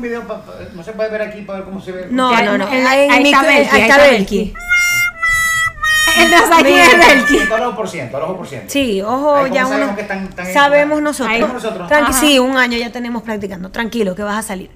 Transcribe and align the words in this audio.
un 0.00 0.02
video, 0.08 0.26
pa- 0.26 0.40
pa- 0.42 0.54
no 0.74 0.82
se 0.82 0.92
puede 0.92 1.10
ver 1.10 1.22
aquí 1.22 1.42
para 1.42 1.58
ver 1.60 1.68
cómo 1.68 1.80
se 1.80 1.92
ve. 1.92 2.06
No, 2.10 2.30
no, 2.42 2.56
no. 2.58 2.66
ahí- 2.66 2.78
En, 2.80 2.86
ahí 2.86 3.08
en 3.16 3.22
mi- 3.22 3.30
está 3.32 3.42
Belki, 3.42 3.68
ahí 3.76 3.82
ahí 3.82 3.88
está 3.90 3.98
Belki. 3.98 4.54
Sabe 6.48 6.62
quién 6.64 6.78
es 6.78 7.06
Belki. 7.06 7.52
Al 7.52 7.62
ojo 7.62 7.76
por 7.76 7.88
ciento, 7.88 8.16
al 8.16 8.22
ojo 8.24 8.36
por 8.38 8.48
ciento. 8.48 8.66
Sí, 8.70 9.00
ojo, 9.02 9.34
Ahí, 9.36 9.42
¿cómo 9.44 9.54
ya 9.54 9.62
sabemos 9.64 9.86
uno. 9.88 9.96
que 9.96 10.02
están- 10.02 10.24
están 10.24 10.52
sabemos 10.52 11.02
nosotros. 11.02 11.34
Ahí 11.34 11.40
nosotros. 11.40 11.88
Tranqui- 11.88 12.02
Ajá. 12.10 12.12
sí, 12.20 12.38
un 12.38 12.56
año 12.56 12.78
ya 12.78 12.90
tenemos 12.90 13.22
practicando. 13.22 13.70
Tranquilo, 13.70 14.14
que 14.14 14.22
vas 14.22 14.38
a 14.38 14.42
salir. 14.42 14.70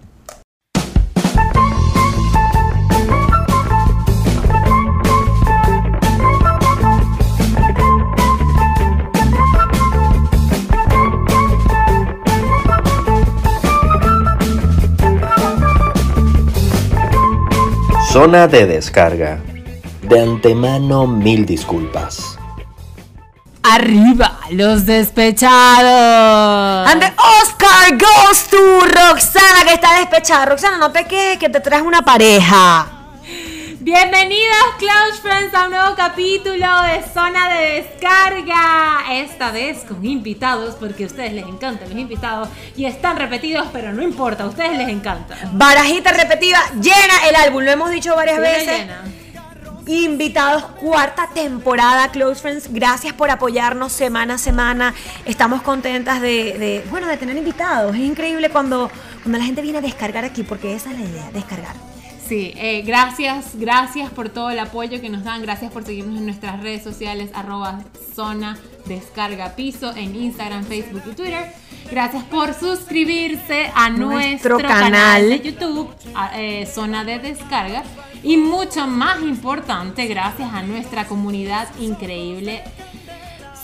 Zona 18.14 18.46
de 18.46 18.64
descarga. 18.64 19.40
De 20.02 20.22
antemano 20.22 21.04
mil 21.04 21.44
disculpas. 21.44 22.38
Arriba, 23.64 24.38
los 24.52 24.86
despechados. 24.86 26.92
And 26.92 27.02
the 27.02 27.12
Oscar 27.18 27.98
goes 27.98 28.46
to 28.50 28.80
Roxana, 28.82 29.64
que 29.64 29.74
está 29.74 29.98
despechada. 29.98 30.46
Roxana, 30.46 30.78
no 30.78 30.92
te 30.92 31.06
quejes 31.06 31.38
que 31.38 31.48
te 31.48 31.58
traes 31.58 31.82
una 31.82 32.02
pareja. 32.02 32.86
Bienvenidos, 33.84 34.64
Cloud 34.78 35.20
Friends, 35.20 35.54
a 35.54 35.66
un 35.66 35.72
nuevo 35.72 35.94
capítulo 35.94 36.54
de 36.54 37.02
Zona 37.12 37.50
de 37.52 37.82
Descarga. 37.82 39.12
Esta 39.12 39.50
vez 39.50 39.84
con 39.84 40.02
invitados, 40.06 40.76
porque 40.76 41.04
a 41.04 41.06
ustedes 41.06 41.34
les 41.34 41.46
encantan 41.46 41.90
los 41.90 41.98
invitados 41.98 42.48
y 42.78 42.86
están 42.86 43.18
repetidos, 43.18 43.68
pero 43.74 43.92
no 43.92 44.00
importa, 44.00 44.44
a 44.44 44.46
ustedes 44.46 44.78
les 44.78 44.88
encanta. 44.88 45.36
Barajita 45.52 46.12
repetida, 46.12 46.60
llena 46.80 47.28
el 47.28 47.36
álbum. 47.36 47.62
Lo 47.62 47.72
hemos 47.72 47.90
dicho 47.90 48.16
varias 48.16 48.40
veces. 48.40 48.78
llena. 48.78 49.04
Invitados, 49.86 50.62
cuarta 50.80 51.28
temporada, 51.34 52.10
Close 52.10 52.40
Friends. 52.40 52.72
Gracias 52.72 53.12
por 53.12 53.30
apoyarnos 53.30 53.92
semana 53.92 54.36
a 54.36 54.38
semana. 54.38 54.94
Estamos 55.26 55.60
contentas 55.60 56.22
de, 56.22 56.56
de, 56.58 56.84
bueno, 56.88 57.06
de 57.06 57.18
tener 57.18 57.36
invitados. 57.36 57.94
Es 57.94 58.00
increíble 58.00 58.48
cuando, 58.48 58.90
cuando 59.22 59.36
la 59.36 59.44
gente 59.44 59.60
viene 59.60 59.76
a 59.76 59.82
descargar 59.82 60.24
aquí, 60.24 60.42
porque 60.42 60.74
esa 60.74 60.90
es 60.90 60.98
la 60.98 61.04
idea, 61.04 61.30
descargar. 61.34 61.93
Sí, 62.26 62.54
eh, 62.56 62.82
gracias, 62.86 63.50
gracias 63.54 64.10
por 64.10 64.30
todo 64.30 64.50
el 64.50 64.58
apoyo 64.58 65.00
que 65.00 65.10
nos 65.10 65.24
dan, 65.24 65.42
gracias 65.42 65.70
por 65.70 65.84
seguirnos 65.84 66.16
en 66.18 66.24
nuestras 66.24 66.62
redes 66.62 66.82
sociales, 66.82 67.30
arroba 67.34 67.80
zona 68.14 68.58
descarga 68.86 69.56
piso 69.56 69.94
en 69.94 70.14
Instagram, 70.16 70.64
Facebook 70.64 71.02
y 71.10 71.14
Twitter. 71.14 71.52
Gracias 71.90 72.24
por 72.24 72.54
suscribirse 72.54 73.70
a 73.74 73.90
Nuestro 73.90 74.56
nuestro, 74.56 74.58
canal. 74.58 74.90
canal. 74.90 75.28
de 75.28 75.40
YouTube, 75.40 75.90
eh, 76.34 76.66
zona 76.66 77.04
de 77.04 77.18
descarga. 77.18 77.82
Y 78.22 78.38
mucho 78.38 78.86
más 78.86 79.20
importante, 79.20 80.06
gracias 80.06 80.50
a 80.52 80.62
nuestra 80.62 81.06
comunidad 81.06 81.68
increíble 81.78 82.62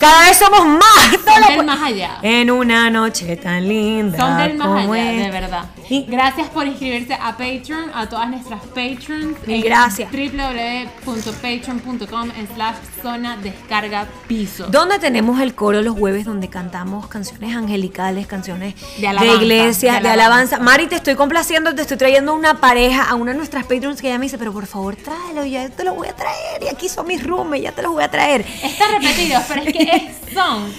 Cada 0.01 0.27
vez 0.27 0.35
somos 0.37 0.65
más. 0.65 1.11
Son 1.23 1.41
del 1.57 1.65
más 1.65 1.79
allá. 1.81 2.17
En 2.23 2.49
una 2.49 2.89
noche 2.89 3.35
tan 3.37 3.67
linda. 3.67 4.17
Son 4.17 4.35
del 4.37 4.57
más 4.57 4.83
allá, 4.89 5.03
de 5.03 5.29
verdad. 5.29 5.65
Y- 5.89 6.05
Gracias 6.09 6.47
por 6.49 6.65
inscribirse 6.65 7.13
a 7.13 7.37
Patreon, 7.37 7.91
a 7.93 8.09
todas 8.09 8.27
nuestras 8.29 8.61
patrons. 8.61 9.37
En 9.45 9.61
gracias. 9.61 10.09
www.patreon.com 10.11 12.31
slash 12.55 12.75
zona 13.03 13.37
descarga 13.37 14.07
piso. 14.27 14.65
¿Dónde 14.67 14.97
tenemos 14.99 15.39
el 15.39 15.53
coro 15.53 15.81
los 15.83 15.95
jueves 15.97 16.25
donde 16.25 16.49
cantamos 16.49 17.05
canciones 17.07 17.55
angelicales, 17.55 18.25
canciones 18.25 18.73
De 18.99 19.07
alabanza, 19.07 19.35
iglesia, 19.35 19.93
de 19.95 20.01
de, 20.01 20.09
alabanza. 20.09 20.57
Mari, 20.59 20.87
te 20.87 20.95
estoy 20.95 21.13
complaciendo, 21.15 21.75
te 21.75 21.83
estoy 21.83 21.97
trayendo 21.97 22.33
una 22.33 22.55
pareja 22.59 23.03
a 23.03 23.13
una 23.15 23.31
de 23.33 23.37
nuestras 23.37 23.65
patrons 23.65 24.01
que 24.01 24.07
ella 24.07 24.17
me 24.17 24.25
dice, 24.25 24.39
pero 24.39 24.51
por 24.51 24.65
favor 24.65 24.95
tráelo, 24.95 25.45
ya 25.45 25.69
te 25.69 25.83
lo 25.83 25.93
voy 25.93 26.07
a 26.07 26.15
traer. 26.15 26.63
Y 26.63 26.67
aquí 26.69 26.89
son 26.89 27.05
mis 27.05 27.23
roomies, 27.23 27.61
ya 27.63 27.71
te 27.71 27.83
los 27.83 27.91
voy 27.91 28.03
a 28.03 28.09
traer. 28.09 28.43
Están 28.63 28.93
repetidos, 28.99 29.43
pero 29.47 29.61
es 29.61 29.71
que 29.73 29.90
son 30.33 30.71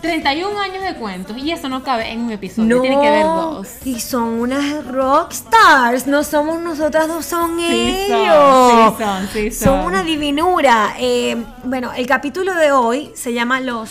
31 0.00 0.58
años 0.58 0.82
de 0.82 0.94
cuentos 0.94 1.36
y 1.36 1.50
eso 1.52 1.68
no 1.68 1.82
cabe 1.82 2.10
en 2.10 2.20
un 2.20 2.30
episodio. 2.30 2.76
No, 2.76 2.80
Tiene 2.82 3.00
que 3.02 3.10
ver 3.10 3.24
dos. 3.24 3.68
y 3.84 4.00
son 4.00 4.40
unas 4.40 4.84
rockstars, 4.86 6.06
no 6.06 6.24
somos 6.24 6.60
nosotras 6.60 7.06
dos, 7.08 7.26
son 7.26 7.58
Sí 7.58 8.06
son, 8.08 8.20
ellos. 8.20 8.92
sí 8.96 9.04
son, 9.04 9.28
sí 9.32 9.50
Son 9.50 9.76
son. 9.78 9.86
una 9.86 10.02
divinura. 10.02 10.94
Eh, 10.98 11.36
bueno, 11.64 11.92
el 11.94 12.06
capítulo 12.06 12.54
de 12.54 12.72
hoy 12.72 13.10
se 13.14 13.32
llama 13.34 13.60
Los 13.60 13.90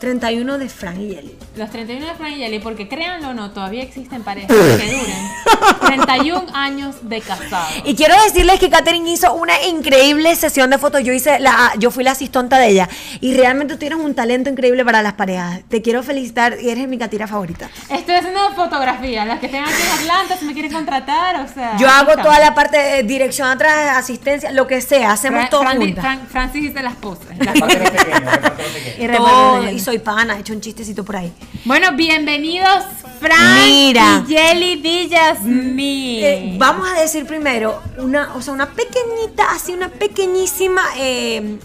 31 0.00 0.56
de 0.58 0.68
Frank 0.70 0.98
y 0.98 1.14
Jelly. 1.14 1.36
Los 1.56 1.68
31 1.70 2.06
de 2.06 2.14
Fran 2.14 2.32
y 2.32 2.36
Jelly, 2.36 2.58
porque 2.60 2.88
créanlo 2.88 3.28
o 3.30 3.34
no, 3.34 3.50
todavía 3.50 3.82
existen 3.82 4.22
parejas 4.22 4.48
que 4.48 4.56
duren 4.56 5.30
31 5.86 6.46
años 6.54 6.96
de 7.02 7.20
casados. 7.20 7.82
Y 7.84 7.94
quiero 7.94 8.14
decirles 8.24 8.58
que 8.58 8.70
Katherine 8.70 9.10
hizo 9.10 9.34
una 9.34 9.52
increíble 9.64 10.34
sesión 10.36 10.70
de 10.70 10.78
fotos. 10.78 11.02
Yo 11.04 11.12
hice 11.12 11.38
la, 11.38 11.72
yo 11.78 11.90
fui 11.90 12.02
la 12.02 12.12
asistonta 12.12 12.58
de 12.58 12.68
ella. 12.68 12.88
Y 13.20 13.34
realmente 13.34 13.76
tienes 13.76 13.98
un 13.98 14.14
talento 14.14 14.48
increíble 14.48 14.84
para 14.86 15.02
las 15.02 15.12
parejas. 15.14 15.60
Te 15.68 15.82
quiero 15.82 16.02
felicitar 16.02 16.56
y 16.60 16.70
eres 16.70 16.88
mi 16.88 16.96
catira 16.96 17.26
favorita. 17.26 17.68
Estoy 17.90 18.14
haciendo 18.14 18.40
fotografías, 18.54 19.26
las 19.26 19.38
que 19.40 19.46
estén 19.46 19.62
aquí 19.64 19.72
en 19.82 19.98
Atlanta, 20.00 20.36
si 20.38 20.44
me 20.46 20.54
quieren 20.54 20.72
contratar, 20.72 21.44
o 21.44 21.48
sea. 21.52 21.76
Yo 21.76 21.88
hago 21.90 22.12
toda 22.22 22.38
la 22.38 22.54
parte 22.54 22.78
de 22.78 23.02
dirección 23.02 23.48
atrás, 23.48 23.98
asistencia, 23.98 24.50
lo 24.52 24.66
que 24.66 24.80
sea. 24.80 25.12
Hacemos 25.12 25.50
todo 25.50 25.62
Fran- 25.62 25.76
juntas. 25.76 26.02
Fran- 26.04 26.26
Francis 26.26 26.62
dice 26.62 26.82
las 26.82 26.94
poses. 26.96 27.29
Y 28.98 29.06
Todo, 29.06 29.70
y 29.70 29.80
soy 29.80 29.98
pana, 29.98 30.36
he 30.36 30.40
hecho 30.40 30.52
un 30.52 30.60
chistecito 30.60 31.04
por 31.04 31.16
ahí. 31.16 31.32
Bueno, 31.64 31.92
bienvenidos, 31.92 32.84
Fran 33.18 33.64
Mira. 33.64 34.24
y 34.28 34.32
Jelly 34.32 34.76
Villasmil. 34.76 36.22
Eh, 36.24 36.54
vamos 36.58 36.86
a 36.88 37.00
decir 37.00 37.24
primero 37.24 37.80
una, 37.96 38.34
o 38.34 38.42
sea, 38.42 38.52
una 38.52 38.68
pequeñita, 38.70 39.52
así 39.52 39.72
una 39.72 39.88
pequeñísima 39.88 40.82
eh, 40.98 41.58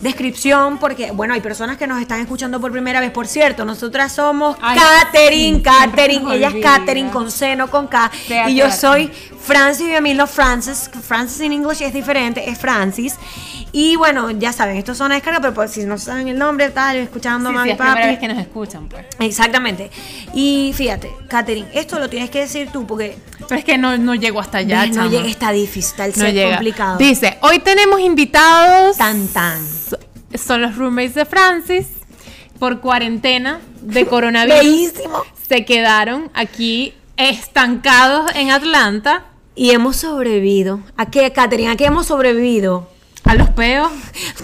descripción, 0.00 0.78
porque 0.78 1.12
bueno, 1.12 1.34
hay 1.34 1.40
personas 1.40 1.76
que 1.76 1.86
nos 1.86 2.00
están 2.00 2.20
escuchando 2.20 2.60
por 2.60 2.72
primera 2.72 2.98
vez. 3.00 3.12
Por 3.12 3.28
cierto, 3.28 3.64
nosotras 3.64 4.12
somos 4.12 4.56
Ay, 4.60 4.78
sí, 4.78 5.62
siempre 5.62 6.14
se 6.14 6.36
ella 6.36 6.48
es. 6.48 6.62
Catherine 6.62 7.10
con 7.10 7.30
C, 7.30 7.54
no 7.54 7.70
con 7.70 7.86
K, 7.86 8.10
Sea 8.26 8.50
y 8.50 8.56
yo 8.56 8.72
soy 8.72 9.08
Francis 9.40 9.88
y 9.88 9.94
a 9.94 10.00
mí 10.00 10.14
los 10.14 10.30
Francis, 10.30 10.90
Francis 11.02 11.40
en 11.40 11.52
inglés 11.52 11.80
es 11.80 11.92
diferente, 11.92 12.50
es 12.50 12.58
Francis. 12.58 13.14
Y 13.72 13.96
bueno, 13.96 14.30
ya 14.30 14.52
saben, 14.52 14.76
esto 14.76 14.94
son 14.94 15.10
descarga, 15.10 15.40
pero 15.40 15.52
pues, 15.52 15.72
si 15.72 15.84
no 15.84 15.98
saben 15.98 16.28
el 16.28 16.38
nombre, 16.38 16.70
tal, 16.70 16.96
escuchando 16.96 17.50
Sí, 17.50 17.54
a 17.54 17.58
sí, 17.58 17.58
mami 17.58 17.70
es 17.72 17.76
primera 17.76 17.94
papi. 17.96 18.08
vez 18.08 18.18
que 18.18 18.28
nos 18.28 18.38
escuchan, 18.38 18.88
pues. 18.88 19.04
Exactamente. 19.18 19.90
Y 20.32 20.72
fíjate, 20.74 21.10
Catherine, 21.28 21.68
esto 21.74 21.98
lo 21.98 22.08
tienes 22.08 22.30
que 22.30 22.40
decir 22.40 22.70
tú 22.72 22.86
porque 22.86 23.16
Pero 23.48 23.58
es 23.58 23.64
que 23.64 23.76
no, 23.76 23.98
no 23.98 24.14
llego 24.14 24.40
hasta 24.40 24.58
allá, 24.58 24.82
ves, 24.82 24.96
no 24.96 25.10
llega, 25.10 25.28
está 25.28 25.52
difícil, 25.52 25.90
está 26.00 26.06
el 26.06 26.34
No 26.34 26.50
complicado. 26.50 26.96
Dice, 26.98 27.36
hoy 27.42 27.58
tenemos 27.58 28.00
invitados. 28.00 28.96
Tan 28.96 29.28
tan. 29.28 29.58
Son 30.34 30.62
los 30.62 30.76
roommates 30.76 31.14
de 31.14 31.24
Francis. 31.26 31.86
Por 32.58 32.80
cuarentena 32.80 33.60
de 33.82 34.06
coronavirus. 34.08 34.58
Bellísimo. 34.60 35.22
se 35.46 35.64
quedaron 35.66 36.30
aquí 36.32 36.94
estancados 37.16 38.30
en 38.34 38.50
Atlanta. 38.50 39.24
Y 39.54 39.70
hemos 39.70 39.96
sobrevivido. 39.96 40.80
¿A 40.98 41.06
qué, 41.10 41.32
Catherine? 41.32 41.70
¿A 41.70 41.76
qué 41.76 41.86
hemos 41.86 42.06
sobrevivido? 42.06 42.90
A 43.26 43.34
los 43.34 43.50
peos. 43.50 43.90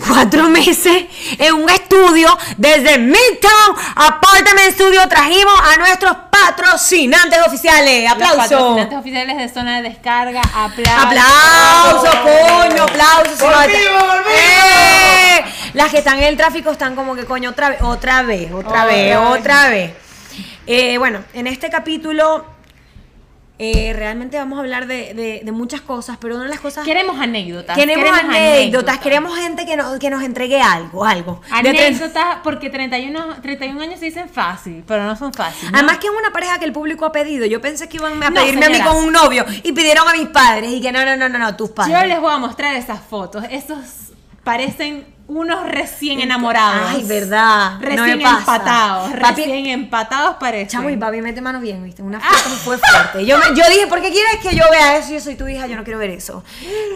Cuatro 0.09 0.49
meses 0.49 1.05
en 1.39 1.55
un 1.55 1.71
estudio 1.71 2.37
desde 2.57 2.99
Midtown 2.99 3.77
Apartment 3.95 4.73
Studio. 4.73 5.09
Trajimos 5.09 5.55
a 5.61 5.77
nuestros 5.79 6.17
patrocinantes 6.31 7.39
oficiales. 7.47 8.03
Los 8.05 8.13
¡Aplauso! 8.13 8.39
patrocinantes 8.39 8.99
oficiales 8.99 9.37
de 9.37 9.49
zona 9.49 9.77
de 9.77 9.89
descarga. 9.89 10.41
Aplausos. 10.55 11.05
¡Aplauso, 11.05 12.11
coño! 12.23 12.83
¡Aplausos! 12.83 13.41
¡Volvimos, 13.41 14.03
volvimos! 14.03 14.33
¡Eh! 14.37 15.45
Las 15.75 15.91
que 15.91 15.99
están 15.99 16.19
en 16.19 16.25
el 16.25 16.37
tráfico 16.37 16.71
están 16.73 16.97
como 16.97 17.15
que, 17.15 17.25
coño, 17.25 17.51
otra 17.51 17.71
vez, 17.71 17.81
otra 17.83 18.23
vez, 18.23 18.53
otra 18.53 18.85
vez, 18.85 19.17
vez. 19.17 19.17
otra 19.17 19.69
vez. 19.69 19.93
Eh, 20.67 20.99
bueno, 20.99 21.21
en 21.35 21.47
este 21.47 21.71
capítulo 21.71 22.52
eh, 23.65 23.93
realmente 23.95 24.37
vamos 24.39 24.59
a 24.59 24.63
hablar 24.63 24.87
de, 24.89 25.15
de- 25.15 25.41
de 25.45 25.53
muchas 25.53 25.81
cosas, 25.83 26.17
pero 26.21 26.35
una 26.35 26.45
de 26.45 26.51
las 26.51 26.59
cosas... 26.59 26.85
Queremos 26.85 27.17
anécdotas. 27.21 27.77
Queremos, 27.77 28.11
anécdotas, 28.11 28.99
queremos 28.99 29.39
gente 29.39 29.65
que 29.65 29.77
nos, 29.77 29.99
que 30.01 30.11
nos 30.11 30.23
entregue 30.25 30.61
algo, 30.61 31.05
algo. 31.05 31.41
Anécdotas, 31.51 32.39
porque 32.43 32.71
31, 32.71 33.37
31 33.41 33.81
años 33.81 34.01
se 34.01 34.07
dicen 34.07 34.29
fácil, 34.29 34.83
pero 34.87 35.05
no 35.05 35.15
son 35.15 35.33
fáciles. 35.33 35.71
¿no? 35.71 35.79
Además 35.79 35.99
que 35.99 36.09
es 36.09 36.13
una 36.13 36.33
pareja 36.33 36.59
que 36.59 36.65
el 36.65 36.73
público 36.73 37.05
ha 37.05 37.13
pedido. 37.13 37.47
Yo 37.47 37.61
pensé 37.61 37.89
que 37.89 37.99
iban 37.99 38.21
a 38.21 38.31
No, 38.31 38.41
pedirme 38.41 38.67
a 38.67 38.71
mí 38.71 38.81
con 38.81 38.97
un 38.97 39.13
novio 39.13 39.45
y 39.63 39.71
pidieron 39.73 40.09
a 40.09 40.13
mis 40.13 40.29
padres 40.29 40.73
y 40.73 40.81
que 40.81 40.91
no, 40.91 41.05
no, 41.05 41.17
no, 41.17 41.29
no, 41.29 41.39
no 41.39 41.55
tus 41.57 41.71
padres. 41.71 41.97
Yo 42.01 42.05
les 42.07 42.21
voy 42.21 42.33
a 42.35 42.39
mostrar 42.39 42.75
esas 42.75 43.01
fotos. 43.01 43.45
Esos 43.51 43.79
parecen 44.45 45.07
unos 45.29 45.69
recién 45.69 46.21
enamorados. 46.21 46.91
Ay, 46.91 47.05
verdad. 47.05 47.79
Recién 47.81 48.21
no 48.23 48.29
empatados. 48.31 49.11
Papi, 49.13 49.45
recién 49.45 49.67
empatados 49.67 50.37
parece. 50.39 50.71
Chamo 50.71 50.91
y 50.91 50.97
papi 50.97 51.21
mete 51.21 51.41
mano 51.41 51.61
bien, 51.61 51.83
¿viste? 51.83 52.03
Una 52.03 52.21
foto 52.21 52.51
me 52.51 52.57
fue 52.57 52.79
fuerte. 52.79 53.25
Yo, 53.25 53.39
dije, 53.39 53.87
¿por 53.87 54.01
qué 54.03 54.11
quieres 54.11 54.37
que 54.43 54.55
yo 54.55 54.65
vea 54.71 54.97
eso? 54.97 55.13
Yo 55.13 55.21
soy 55.21 55.37
tu 55.37 55.49
hija, 55.49 55.67
yo 55.67 55.77
no 55.77 55.85
quiero 55.85 55.99
ver 55.99 56.11
eso. 56.11 56.45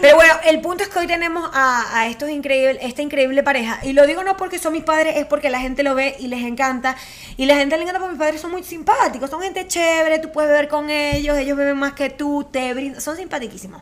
Pero 0.01 0.15
bueno, 0.15 0.33
el 0.45 0.61
punto 0.61 0.83
es 0.83 0.89
que 0.89 0.99
hoy 0.99 1.07
tenemos 1.07 1.49
a, 1.53 1.99
a 1.99 2.07
estos 2.07 2.29
increíbles, 2.29 2.77
esta 2.81 3.01
increíble 3.01 3.43
pareja. 3.43 3.79
Y 3.83 3.93
lo 3.93 4.05
digo 4.05 4.23
no 4.23 4.37
porque 4.37 4.59
son 4.59 4.73
mis 4.73 4.83
padres, 4.83 5.17
es 5.17 5.25
porque 5.25 5.49
la 5.49 5.59
gente 5.59 5.83
lo 5.83 5.95
ve 5.95 6.15
y 6.19 6.27
les 6.27 6.43
encanta. 6.43 6.95
Y 7.37 7.45
la 7.45 7.55
gente 7.55 7.75
le 7.77 7.83
encanta 7.83 7.99
porque 7.99 8.13
mis 8.13 8.19
padres 8.19 8.41
son 8.41 8.51
muy 8.51 8.63
simpáticos, 8.63 9.29
son 9.29 9.41
gente 9.41 9.67
chévere, 9.67 10.19
tú 10.19 10.31
puedes 10.31 10.51
beber 10.51 10.67
con 10.67 10.89
ellos, 10.89 11.37
ellos 11.37 11.57
beben 11.57 11.77
más 11.77 11.93
que 11.93 12.09
tú, 12.09 12.47
te 12.51 12.73
brindan, 12.73 13.01
son 13.01 13.15
simpaticísimos. 13.17 13.81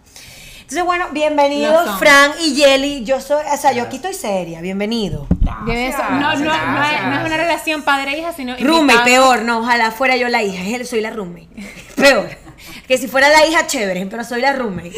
Entonces, 0.65 0.83
bueno, 0.83 1.05
bienvenidos. 1.11 1.99
Fran 1.99 2.31
y 2.43 2.55
Jelly. 2.55 3.03
Yo 3.03 3.21
soy, 3.21 3.43
o 3.53 3.55
sea, 3.57 3.71
yo 3.73 3.83
aquí 3.83 3.97
estoy 3.97 4.15
seria, 4.15 4.61
bienvenido. 4.61 5.27
Bien, 5.63 5.77
eso- 5.77 6.01
no, 6.09 6.19
no, 6.19 6.35
no, 6.37 6.53
es, 6.55 7.03
no 7.05 7.13
es 7.19 7.25
una 7.27 7.37
relación 7.37 7.83
padre-hija, 7.83 8.33
sino. 8.33 8.55
Roommate, 8.57 9.03
peor, 9.03 9.43
no, 9.43 9.59
ojalá 9.59 9.91
fuera 9.91 10.17
yo 10.17 10.27
la 10.27 10.41
hija, 10.41 10.83
soy 10.83 11.01
la 11.01 11.11
roommate. 11.11 11.49
Peor. 11.95 12.29
Que 12.87 12.97
si 12.97 13.07
fuera 13.07 13.29
la 13.29 13.45
hija, 13.45 13.67
chévere, 13.67 14.07
pero 14.07 14.23
soy 14.23 14.41
la 14.41 14.53
roommate. 14.53 14.91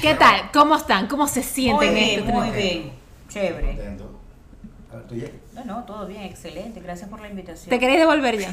¿Qué 0.00 0.14
tal? 0.14 0.50
¿Cómo 0.52 0.76
están? 0.76 1.08
¿Cómo 1.08 1.26
se 1.26 1.40
Muy 1.40 1.48
sienten 1.48 1.94
bien, 1.94 2.20
este 2.20 2.32
muy 2.32 2.50
bien. 2.50 2.92
Chévere. 3.28 3.66
Contento. 3.66 4.20
A 4.92 4.96
ver, 4.96 5.06
tú 5.08 5.14
ya. 5.16 5.26
No, 5.54 5.64
no, 5.64 5.84
todo 5.84 6.06
bien, 6.06 6.22
excelente. 6.22 6.80
Gracias 6.80 7.10
por 7.10 7.20
la 7.20 7.28
invitación. 7.28 7.68
¿Te 7.68 7.80
queréis 7.80 7.98
devolver 7.98 8.38
ya? 8.38 8.52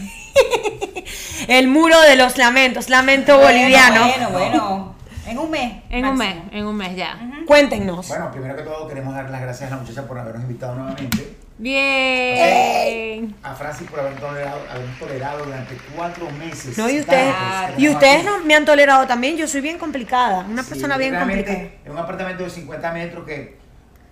El 1.47 1.67
muro 1.67 2.01
de 2.01 2.15
los 2.15 2.37
lamentos, 2.37 2.89
lamento 2.89 3.37
Bueno, 3.37 3.51
boliviano. 3.59 4.07
Bueno, 4.07 4.29
bueno. 4.31 4.95
En 5.29 5.37
un 5.37 5.51
mes. 5.51 5.73
En 5.89 6.05
un 6.05 6.17
mes, 6.17 6.35
en 6.51 6.65
un 6.65 6.75
mes 6.75 6.95
ya. 6.95 7.17
Cuéntenos. 7.45 8.07
Bueno, 8.07 8.31
primero 8.31 8.55
que 8.55 8.63
todo 8.63 8.87
queremos 8.87 9.13
dar 9.13 9.29
las 9.29 9.41
gracias 9.41 9.71
a 9.71 9.75
la 9.75 9.81
muchacha 9.81 10.07
por 10.07 10.17
habernos 10.17 10.41
invitado 10.43 10.75
nuevamente. 10.75 11.37
Bien. 11.59 13.35
A 13.43 13.53
Francis 13.53 13.87
por 13.89 13.99
haber 13.99 14.15
tolerado, 14.19 14.61
habernos 14.71 14.97
tolerado 14.97 15.45
durante 15.45 15.77
cuatro 15.95 16.29
meses. 16.31 16.77
No, 16.77 16.89
y 16.89 16.99
ustedes, 16.99 17.33
Tantos, 17.35 17.79
y 17.79 17.89
ustedes 17.89 18.25
no 18.25 18.39
me 18.43 18.55
han 18.55 18.65
tolerado 18.65 19.05
también. 19.05 19.37
Yo 19.37 19.47
soy 19.47 19.61
bien 19.61 19.77
complicada, 19.77 20.45
una 20.49 20.63
Sí, 20.63 20.69
persona 20.69 20.97
bien 20.97 21.15
complicada. 21.15 21.59
En 21.85 21.91
un 21.91 21.97
apartamento 21.97 22.43
de 22.43 22.49
50 22.49 22.91
metros 22.93 23.25
que 23.25 23.57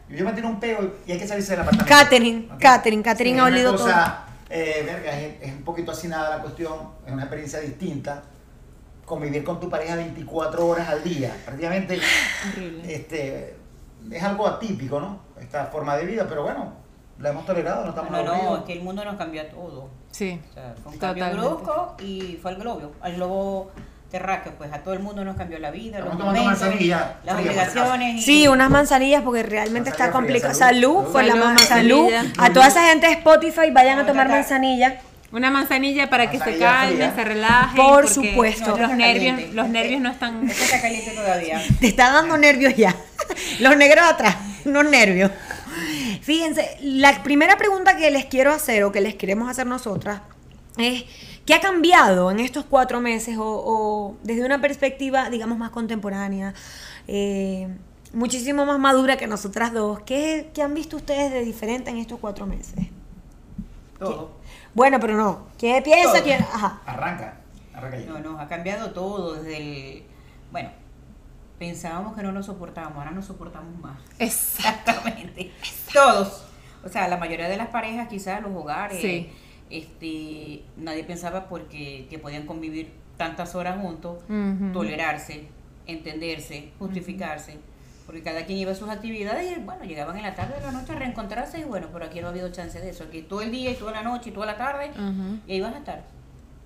yo 0.10 0.24
me 0.26 0.34
tiro 0.34 0.48
un 0.50 0.60
peo 0.60 0.96
y 1.08 1.12
hay 1.14 1.18
que 1.18 1.28
salirse 1.28 1.52
del 1.52 1.62
apartamento. 1.62 1.90
Catherine. 1.96 2.48
Catherine, 2.60 3.02
Catherine 3.04 3.38
Sí, 3.38 3.42
ha 3.42 3.46
olido 3.46 3.72
cosa, 3.72 4.26
eh, 4.50 4.84
verga, 4.86 5.20
es, 5.20 5.42
es 5.42 5.52
un 5.54 5.64
poquito 5.64 5.92
hacinada 5.92 6.38
la 6.38 6.42
cuestión, 6.44 6.74
es 7.06 7.12
una 7.12 7.24
experiencia 7.24 7.60
distinta. 7.60 8.24
Convivir 9.08 9.42
con 9.46 9.58
tu 9.58 9.70
pareja 9.70 9.96
24 9.96 10.68
horas 10.68 10.90
al 10.90 11.02
día, 11.02 11.34
prácticamente 11.46 11.98
Horrible. 12.54 12.94
este, 12.94 13.56
es 14.12 14.22
algo 14.22 14.46
atípico, 14.46 15.00
¿no? 15.00 15.22
Esta 15.40 15.68
forma 15.68 15.96
de 15.96 16.06
vida, 16.06 16.26
pero 16.28 16.44
bueno, 16.44 16.74
la 17.18 17.30
hemos 17.30 17.46
tolerado, 17.46 17.84
no 17.86 17.90
estamos 17.92 18.12
No, 18.12 18.24
no, 18.26 18.58
es 18.58 18.64
que 18.66 18.74
el 18.74 18.82
mundo 18.82 19.06
nos 19.06 19.16
cambió 19.16 19.44
a 19.44 19.46
todo. 19.46 19.88
Sí. 20.12 20.42
O 20.50 20.54
sea, 20.54 20.76
fue 20.84 20.92
un 20.92 20.98
cambio 21.00 21.32
brusco 21.32 21.96
y 22.02 22.38
fue 22.42 22.52
al 22.52 22.58
globo. 22.58 22.92
Al 23.00 23.16
globo 23.16 23.72
terráqueo, 24.12 24.52
pues 24.58 24.74
a 24.74 24.80
todo 24.84 24.94
el 24.94 25.00
mundo 25.00 25.24
nos 25.24 25.38
cambió 25.38 25.58
la 25.60 25.72
vida, 25.72 26.00
los 26.00 26.08
Estamos 26.12 26.18
tomando 26.20 26.42
momentos, 26.42 26.62
manzanilla 26.68 27.16
las 27.24 27.36
acaso. 27.36 27.50
obligaciones. 27.50 28.16
y- 28.16 28.22
Sí, 28.24 28.48
unas 28.50 28.70
manzanillas 28.70 29.22
porque 29.24 29.44
realmente 29.44 29.90
está 29.90 30.04
Manzanilla 30.06 30.20
complicado. 30.20 30.54
salud. 30.54 30.96
Salud, 30.98 31.12
por 31.14 31.24
la 31.24 31.32
Salud, 31.34 31.46
ma- 31.46 31.58
salud. 31.60 32.10
A 32.40 32.52
toda 32.52 32.68
esa 32.68 32.86
gente 32.90 33.08
de 33.08 33.14
Spotify 33.14 33.72
vayan 33.72 34.00
a 34.00 34.06
tomar 34.06 34.28
manzanilla. 34.28 35.00
Una 35.32 35.52
manzanilla 35.52 36.10
para 36.10 36.32
que 36.32 36.38
se 36.40 36.54
fría. 36.54 37.14
se 37.14 37.24
relajen. 37.24 37.76
Por 37.76 38.08
supuesto. 38.08 38.78
Los 38.78 38.92
nervios, 38.92 39.36
caliente. 39.36 39.54
los 39.54 39.70
nervios 39.70 40.02
no 40.02 40.10
están. 40.10 40.50
Esto 40.50 40.64
está 40.64 40.82
caliente 40.82 41.12
todavía. 41.12 41.62
Te 41.80 41.88
está 41.88 42.12
dando 42.12 42.38
nervios 42.38 42.76
ya. 42.76 42.96
Los 43.60 43.76
negros 43.76 44.06
atrás, 44.06 44.38
unos 44.66 44.86
nervios. 44.86 45.32
Fíjense, 46.22 46.78
la 46.82 47.24
primera 47.24 47.58
pregunta 47.58 47.98
que 47.98 48.10
les 48.10 48.26
quiero 48.26 48.52
hacer 48.52 48.84
o 48.84 48.92
que 48.92 49.02
les 49.02 49.16
queremos 49.16 49.50
hacer 49.50 49.68
nosotras 49.68 50.22
es, 50.78 51.04
¿qué 51.46 51.54
ha 51.54 51.60
cambiado 51.60 52.32
en 52.32 52.40
estos 52.40 52.66
cuatro 52.66 53.02
meses 53.02 53.38
o, 53.38 53.44
o 53.46 54.18
desde 54.24 54.46
una 54.46 54.62
perspectiva, 54.62 55.30
digamos, 55.30 55.58
más 55.58 55.72
contemporánea, 55.72 56.54
eh, 57.08 57.68
muchísimo 58.14 58.66
más 58.66 58.80
madura 58.80 59.18
que 59.18 59.28
nosotras 59.28 59.74
dos? 59.74 60.02
¿Qué, 60.02 60.50
qué 60.54 60.62
han 60.62 60.74
visto 60.74 60.96
ustedes 60.98 61.32
de 61.32 61.44
diferente 61.44 61.90
en 61.90 61.98
estos 61.98 62.20
cuatro 62.20 62.46
meses? 62.46 62.88
Todo. 64.00 64.37
Bueno, 64.78 65.00
pero 65.00 65.18
no. 65.18 65.48
¿Qué 65.58 65.82
piensa? 65.84 66.22
¿Quién? 66.22 66.40
Ajá. 66.40 66.80
Arranca, 66.86 67.34
arranca 67.74 67.98
ya. 67.98 68.06
No, 68.12 68.20
nos 68.20 68.40
ha 68.40 68.48
cambiado 68.48 68.92
todo 68.92 69.34
desde 69.34 69.58
el... 69.58 70.04
Bueno, 70.52 70.70
pensábamos 71.58 72.16
que 72.16 72.22
no 72.22 72.32
nos 72.32 72.46
soportábamos, 72.46 73.00
ahora 73.00 73.10
nos 73.10 73.26
soportamos 73.26 73.76
más. 73.80 73.98
Exactamente. 74.20 75.52
Todos. 75.92 76.46
O 76.86 76.90
sea, 76.90 77.08
la 77.08 77.18
mayoría 77.18 77.50
de 77.50 77.58
las 77.58 77.70
parejas, 77.70 78.08
quizás 78.08 78.40
los 78.44 78.52
hogares, 78.56 79.02
Sí. 79.02 79.32
este, 79.72 80.64
nadie 80.78 81.04
pensaba 81.04 81.50
porque 81.50 82.06
que 82.08 82.20
podían 82.20 82.46
convivir 82.46 82.94
tantas 83.18 83.56
horas 83.56 83.82
juntos, 83.82 84.20
tolerarse, 84.74 85.48
entenderse, 85.88 86.72
justificarse. 86.78 87.58
Porque 88.08 88.24
cada 88.24 88.46
quien 88.46 88.58
iba 88.58 88.72
a 88.72 88.76
sus 88.76 88.90
actividades 88.90 89.56
y 89.58 89.60
bueno, 89.60 89.84
llegaban 89.84 90.16
en 90.18 90.24
la 90.24 90.34
tarde 90.34 90.56
de 90.56 90.62
la 90.62 90.72
noche 90.72 90.94
a 90.94 90.96
reencontrarse 90.96 91.60
y 91.60 91.66
bueno, 91.66 91.90
pero 91.92 92.06
aquí 92.06 92.22
no 92.22 92.28
ha 92.28 92.30
habido 92.30 92.50
chance 92.52 92.80
de 92.80 92.90
eso. 92.90 93.04
Aquí 93.04 93.22
todo 93.22 93.42
el 93.42 93.52
día 93.52 93.70
y 93.70 93.76
toda 93.76 93.92
la 93.92 94.02
noche 94.02 94.30
y 94.30 94.34
toda 94.34 94.46
la 94.46 94.58
tarde 94.58 94.92
Ujú. 94.92 95.40
y 95.46 95.52
ahí 95.52 95.60
van 95.62 95.74
a 95.74 95.80
estar. 95.80 96.04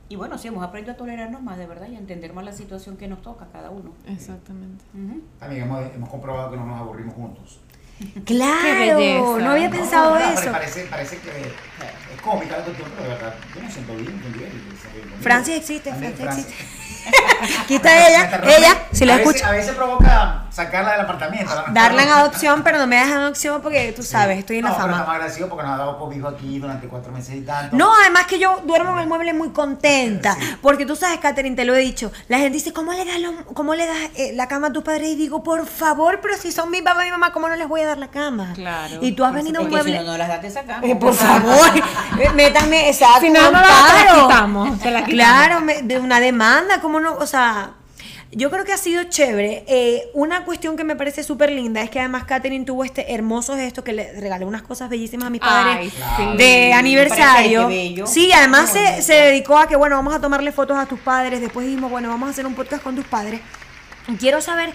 Y 0.07 0.17
bueno, 0.17 0.37
sí, 0.37 0.49
hemos 0.49 0.63
aprendido 0.63 0.93
a 0.93 0.97
tolerarnos 0.97 1.41
más, 1.41 1.57
de 1.57 1.65
verdad, 1.65 1.87
y 1.89 1.95
a 1.95 1.97
entender 1.97 2.31
más 2.33 2.45
la 2.45 2.51
situación 2.51 2.95
que 2.95 3.07
nos 3.07 3.21
toca 3.23 3.47
cada 3.51 3.71
uno. 3.71 3.93
Exactamente. 4.07 4.83
Ujú. 4.93 5.21
También 5.39 5.63
hemos, 5.63 5.83
hemos 5.95 6.09
comprobado 6.09 6.51
que 6.51 6.57
no 6.57 6.65
nos 6.65 6.79
aburrimos 6.79 7.15
juntos. 7.15 7.59
Claro, 8.25 9.37
no 9.39 9.51
había 9.51 9.69
No, 9.69 9.75
pensado 9.77 10.19
No, 10.19 10.19
no, 10.19 10.31
eso. 10.31 10.51
Parece, 10.51 10.85
parece 10.85 11.17
que 11.17 11.29
es 11.29 12.21
cómica 12.21 12.57
la 12.57 12.63
cuestión, 12.65 12.89
pero 12.95 13.03
de 13.03 13.15
verdad, 13.15 13.35
yo 13.55 13.61
me 13.61 13.71
siento 13.71 13.93
bien 13.95 14.05
bien 14.07 14.19
conmigo. 14.21 15.15
Francis 15.21 15.55
existe, 15.55 15.93
Francis 15.93 16.19
Francis. 16.19 16.47
Aquí 17.63 17.75
está 17.75 18.07
ella, 18.07 18.29
ella, 18.57 18.77
si 18.91 19.05
la 19.05 19.15
escucha. 19.15 19.47
A 19.47 19.51
veces 19.51 19.73
provoca 19.75 20.43
sacarla 20.51 20.91
del 20.91 21.01
apartamento. 21.01 21.53
la- 21.55 21.65
Darla 21.71 22.03
en 22.03 22.09
adopción, 22.09 22.61
pero 22.63 22.77
no 22.77 22.85
me 22.87 22.97
dejan 22.97 23.11
en 23.11 23.17
adopción 23.19 23.61
porque 23.61 23.91
tú 23.93 24.03
sabes, 24.03 24.37
estoy 24.39 24.57
en 24.59 24.65
la 24.65 24.69
no, 24.71 24.75
pero 24.75 24.85
fama. 24.87 24.97
estamos 24.99 25.15
agradecidos 25.15 25.49
porque 25.49 25.63
nos 25.65 25.73
ha 25.73 25.77
dado 25.77 25.97
cobijo 25.97 26.27
aquí 26.27 26.59
durante 26.59 26.87
cuatro 26.87 27.11
meses 27.11 27.35
y 27.35 27.41
tanto. 27.41 27.75
No, 27.75 27.91
además 28.01 28.25
que 28.27 28.37
yo 28.37 28.61
duermo 28.65 28.91
en 28.93 28.99
el 28.99 29.07
mueble 29.07 29.33
muy 29.33 29.49
contenta. 29.49 30.35
Sí. 30.35 30.55
Porque 30.61 30.85
tú 30.85 30.95
sabes, 30.95 31.19
Catherine, 31.19 31.55
te 31.55 31.65
lo 31.65 31.73
he 31.73 31.79
dicho. 31.79 32.11
La 32.27 32.37
gente 32.37 32.53
dice, 32.53 32.73
¿cómo 32.73 32.91
le 32.93 33.05
das, 33.05 33.19
lo- 33.19 33.45
cómo 33.53 33.73
le 33.75 33.87
das 33.87 33.97
eh, 34.15 34.31
la 34.35 34.47
cama 34.47 34.67
a 34.67 34.73
tus 34.73 34.83
padres? 34.83 35.07
Y 35.09 35.15
digo, 35.15 35.41
por 35.43 35.65
favor, 35.65 36.19
pero 36.21 36.37
si 36.37 36.51
son 36.51 36.69
mi 36.69 36.81
papá 36.81 37.01
y 37.03 37.05
mi 37.05 37.11
mamá, 37.11 37.31
¿cómo 37.31 37.47
no 37.49 37.55
les 37.55 37.67
voy 37.67 37.81
a 37.81 37.87
dar 37.87 37.97
la 37.97 38.09
cama? 38.09 38.51
Claro, 38.53 38.97
Y 39.01 39.13
tú 39.13 39.23
has 39.25 39.33
venido 39.33 39.59
a 39.61 39.63
un 39.63 39.69
Porque 39.69 39.83
si 39.85 39.89
mueble. 39.91 40.05
no, 40.05 40.11
no 40.13 40.17
las 40.17 40.27
das, 40.27 40.41
te 40.41 40.51
sacamos. 40.51 40.89
Eh, 40.89 40.95
por 40.95 41.13
favor, 41.13 41.67
eh, 42.19 42.29
métanme, 42.35 42.89
exacto. 42.89 43.21
Si 43.21 43.29
no, 43.29 43.41
no 43.51 43.61
la- 43.61 43.67
quitamos, 44.21 44.79
te 44.79 44.91
la 44.91 45.05
quitamos. 45.05 45.11
Claro, 45.11 45.61
me- 45.61 45.81
de 45.81 45.97
una 45.97 46.19
demanda, 46.19 46.81
¿cómo 46.91 46.99
no? 46.99 47.15
O 47.15 47.25
sea, 47.25 47.75
yo 48.33 48.51
creo 48.51 48.65
que 48.65 48.73
ha 48.73 48.77
sido 48.77 49.05
chévere. 49.05 49.63
Eh, 49.65 50.11
una 50.13 50.43
cuestión 50.43 50.75
que 50.75 50.83
me 50.83 50.97
parece 50.97 51.23
súper 51.23 51.49
linda 51.49 51.81
es 51.81 51.89
que 51.89 52.01
además 52.01 52.25
Katherine 52.25 52.65
tuvo 52.65 52.83
este 52.83 53.13
hermoso 53.13 53.55
gesto 53.55 53.81
que 53.81 53.93
le 53.93 54.19
regalé 54.19 54.43
unas 54.43 54.61
cosas 54.61 54.89
bellísimas 54.89 55.27
a 55.27 55.29
mis 55.29 55.39
padres 55.39 55.77
Ay, 55.77 55.89
Claro. 55.89 56.31
sí. 56.33 56.37
de 56.37 56.73
aniversario. 56.73 57.67
Bello. 57.69 58.07
Sí, 58.07 58.29
además 58.33 58.73
se, 58.73 59.13
dedicó 59.13 59.57
a 59.57 59.69
que, 59.69 59.77
bueno, 59.77 59.95
vamos 59.95 60.13
a 60.13 60.19
tomarle 60.19 60.51
fotos 60.51 60.77
a 60.77 60.85
tus 60.85 60.99
padres. 60.99 61.39
Después 61.39 61.65
dijimos, 61.65 61.89
bueno, 61.89 62.09
vamos 62.09 62.27
a 62.27 62.31
hacer 62.31 62.45
un 62.45 62.55
podcast 62.55 62.83
con 62.83 62.93
tus 62.93 63.05
padres. 63.05 63.39
Quiero 64.19 64.41
saber 64.41 64.73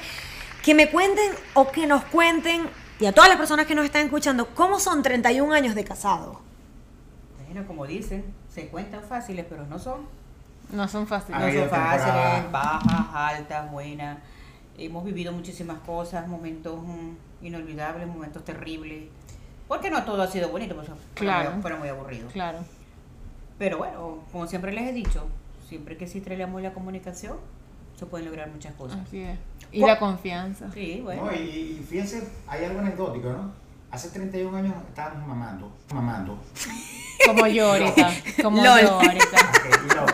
que 0.63 0.75
me 0.75 0.89
cuenten 0.89 1.33
o 1.53 1.71
que 1.71 1.87
nos 1.87 2.03
cuenten, 2.05 2.63
y 2.99 3.05
a 3.05 3.13
todas 3.13 3.29
las 3.29 3.37
personas 3.37 3.67
que 3.67 3.75
nos 3.75 3.85
están 3.85 4.07
escuchando, 4.07 4.55
cómo 4.55 4.81
son 4.81 5.03
31 5.03 5.53
años 5.53 5.75
de 5.75 5.85
casado. 5.85 6.41
Bueno, 7.45 7.67
como 7.67 7.87
dicen, 7.87 8.25
se 8.49 8.69
cuentan 8.69 9.03
fáciles, 9.03 9.45
pero 9.47 9.67
no 9.67 9.79
son. 9.79 10.26
No 10.73 10.89
son 10.89 11.07
fáciles. 11.07 11.41
No 11.41 11.61
son 11.61 11.69
fáciles, 11.71 12.51
bajas, 12.53 13.07
altas, 13.15 13.71
buenas. 13.71 14.19
Hemos 14.79 15.05
vivido 15.05 15.33
muchísimas 15.33 15.79
cosas, 15.81 16.27
momentos 16.29 16.81
mm, 16.83 17.45
inolvidables, 17.47 18.07
momentos 18.09 18.45
terribles. 18.45 19.05
Porque 19.69 19.91
no 19.91 20.05
todo 20.05 20.23
ha 20.23 20.27
sido 20.29 20.49
bonito, 20.51 20.75
pues 20.75 20.89
Claro. 21.15 21.53
muy- 21.53 21.63
fueron 21.63 21.81
muy 21.81 21.89
aburridos. 21.89 22.33
Claro. 22.33 22.59
Pero 23.59 23.79
bueno, 23.79 24.19
como 24.33 24.47
siempre 24.47 24.73
les 24.73 24.89
he 24.89 24.93
dicho, 24.93 25.27
siempre 25.69 25.97
que 25.97 26.07
amor 26.43 26.61
y 26.61 26.65
la 26.65 26.73
comunicación, 26.75 27.37
se 27.99 28.05
pueden 28.07 28.27
lograr 28.27 28.51
muchas 28.51 28.75
cosas. 28.75 28.99
Así 29.07 29.21
es. 29.23 29.39
Y 29.73 29.81
la 29.81 29.99
confianza. 29.99 30.71
Sí, 30.73 31.01
bueno. 31.03 31.25
No, 31.25 31.33
y, 31.33 31.39
y 31.81 31.87
fíjense, 31.89 32.29
hay 32.47 32.65
algo 32.65 32.81
anecdótico, 32.81 33.31
¿no? 33.31 33.51
Hace 33.91 34.11
31 34.11 34.55
años 34.59 34.75
estábamos 34.89 35.27
mamando, 35.27 35.73
mamando. 35.95 36.39
Como 37.27 37.47
yo 37.47 37.73
ahorita. 37.73 38.11
Como 38.43 38.63
Lol. 38.63 38.81
yo 38.83 38.91
ahorita. 38.93 39.25
Ok, 39.67 39.91
y 39.91 39.95
loco. 39.95 40.13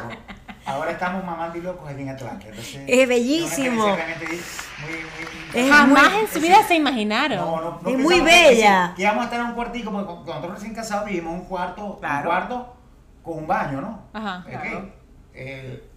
Ahora 0.72 0.90
estamos 0.92 1.24
mamando 1.24 1.58
y 1.58 1.60
locos 1.62 1.88
aquí 1.88 2.02
en 2.02 2.08
Atlanta. 2.10 2.46
Entonces, 2.48 2.82
Es 2.86 3.08
bellísimo. 3.08 3.88
muy, 3.88 3.96
muy- 3.96 5.60
Es 5.60 5.70
Jamás 5.70 6.10
muy- 6.12 6.20
en 6.20 6.28
su 6.28 6.40
vida 6.40 6.62
se 6.66 6.74
imaginaron. 6.76 7.38
No, 7.38 7.60
no, 7.60 7.80
no 7.82 7.88
Es 7.90 7.98
muy 7.98 8.20
bella. 8.20 8.92
Que 8.96 9.02
íbamos 9.02 9.22
a 9.22 9.24
estar 9.24 9.40
en 9.40 9.46
un 9.46 9.52
cuartico, 9.54 9.90
porque 9.92 10.06
cuando 10.06 10.24
nosotros 10.26 10.54
recién 10.54 10.74
casados 10.74 11.04
vivimos 11.06 11.34
un 11.34 11.44
cuarto, 11.44 11.98
Claro. 12.00 12.18
un 12.20 12.24
cuarto 12.36 12.76
con 13.22 13.38
un 13.38 13.46
baño, 13.46 13.80
¿no? 13.80 14.02
Ajá. 14.12 14.44
Claro. 14.48 14.90
Eh, 15.34 15.88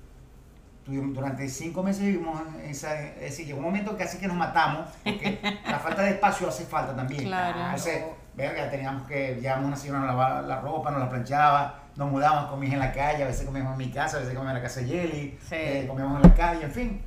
durante 0.87 1.47
cinco 1.49 1.81
meses 1.81 2.03
vivimos 2.03 2.39
en 2.63 2.69
esa, 2.69 2.99
es 3.01 3.19
decir, 3.21 3.45
llegó 3.47 3.57
un 3.57 3.65
momento 3.65 3.91
que 3.97 4.03
casi 4.03 4.19
que 4.19 4.27
nos 4.27 4.37
matamos, 4.37 4.87
porque 5.03 5.39
la 5.65 5.79
falta 5.79 6.03
de 6.03 6.11
espacio 6.11 6.47
hace 6.47 6.65
falta 6.65 6.95
también. 6.95 7.23
Claro. 7.23 7.59
Entonces, 7.59 8.03
verga, 8.35 8.69
teníamos 8.69 9.07
que, 9.07 9.39
llevamos 9.41 9.65
una 9.67 9.75
señora, 9.77 9.99
nos 9.99 10.07
lavaba 10.09 10.41
la 10.43 10.59
ropa, 10.61 10.91
nos 10.91 10.99
la 10.99 11.09
planchaba, 11.09 11.79
nos 11.95 12.11
mudábamos, 12.11 12.49
comíamos 12.51 12.73
en 12.73 12.79
la 12.79 12.93
calle, 12.93 13.23
a 13.23 13.27
veces 13.27 13.45
comíamos 13.45 13.71
en 13.73 13.77
mi 13.77 13.91
casa, 13.91 14.17
a 14.17 14.19
veces 14.19 14.33
comíamos 14.35 14.57
en 14.57 14.63
la 14.63 14.67
casa 14.67 14.81
de 14.81 14.87
Yeli, 14.87 15.37
Sí. 15.41 15.55
eh, 15.55 15.85
comíamos 15.87 16.17
en 16.23 16.29
la 16.29 16.35
calle, 16.35 16.63
en 16.65 16.71
fin. 16.71 17.01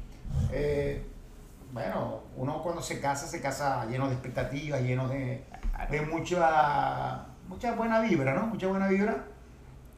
Eh, 0.53 1.07
bueno, 1.73 2.23
uno 2.37 2.63
cuando 2.63 2.81
se 2.83 3.01
casa, 3.01 3.27
se 3.27 3.41
casa 3.41 3.85
lleno 3.87 4.07
de 4.09 4.15
expectativas, 4.15 4.81
lleno 4.81 5.07
de, 5.09 5.45
de 5.91 6.01
mucha, 6.03 7.27
mucha 7.47 7.73
buena 7.75 8.01
vibra, 8.01 8.33
¿no? 8.35 8.47
Mucha 8.47 8.67
buena 8.69 8.89
vibra. 8.89 9.25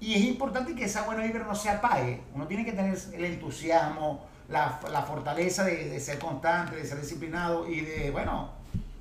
Y 0.00 0.14
es 0.14 0.22
importante 0.22 0.74
que 0.74 0.84
esa 0.84 1.02
buena 1.02 1.22
vibra 1.22 1.44
no 1.44 1.54
se 1.54 1.68
apague. 1.70 2.22
Uno 2.34 2.46
tiene 2.46 2.64
que 2.64 2.72
tener 2.72 2.98
el 3.12 3.24
entusiasmo, 3.24 4.26
la, 4.48 4.80
la 4.90 5.02
fortaleza 5.02 5.62
de, 5.64 5.88
de 5.90 6.00
ser 6.00 6.18
constante, 6.18 6.74
de 6.74 6.84
ser 6.84 7.00
disciplinado 7.00 7.68
y 7.68 7.82
de, 7.82 8.10
bueno, 8.10 8.50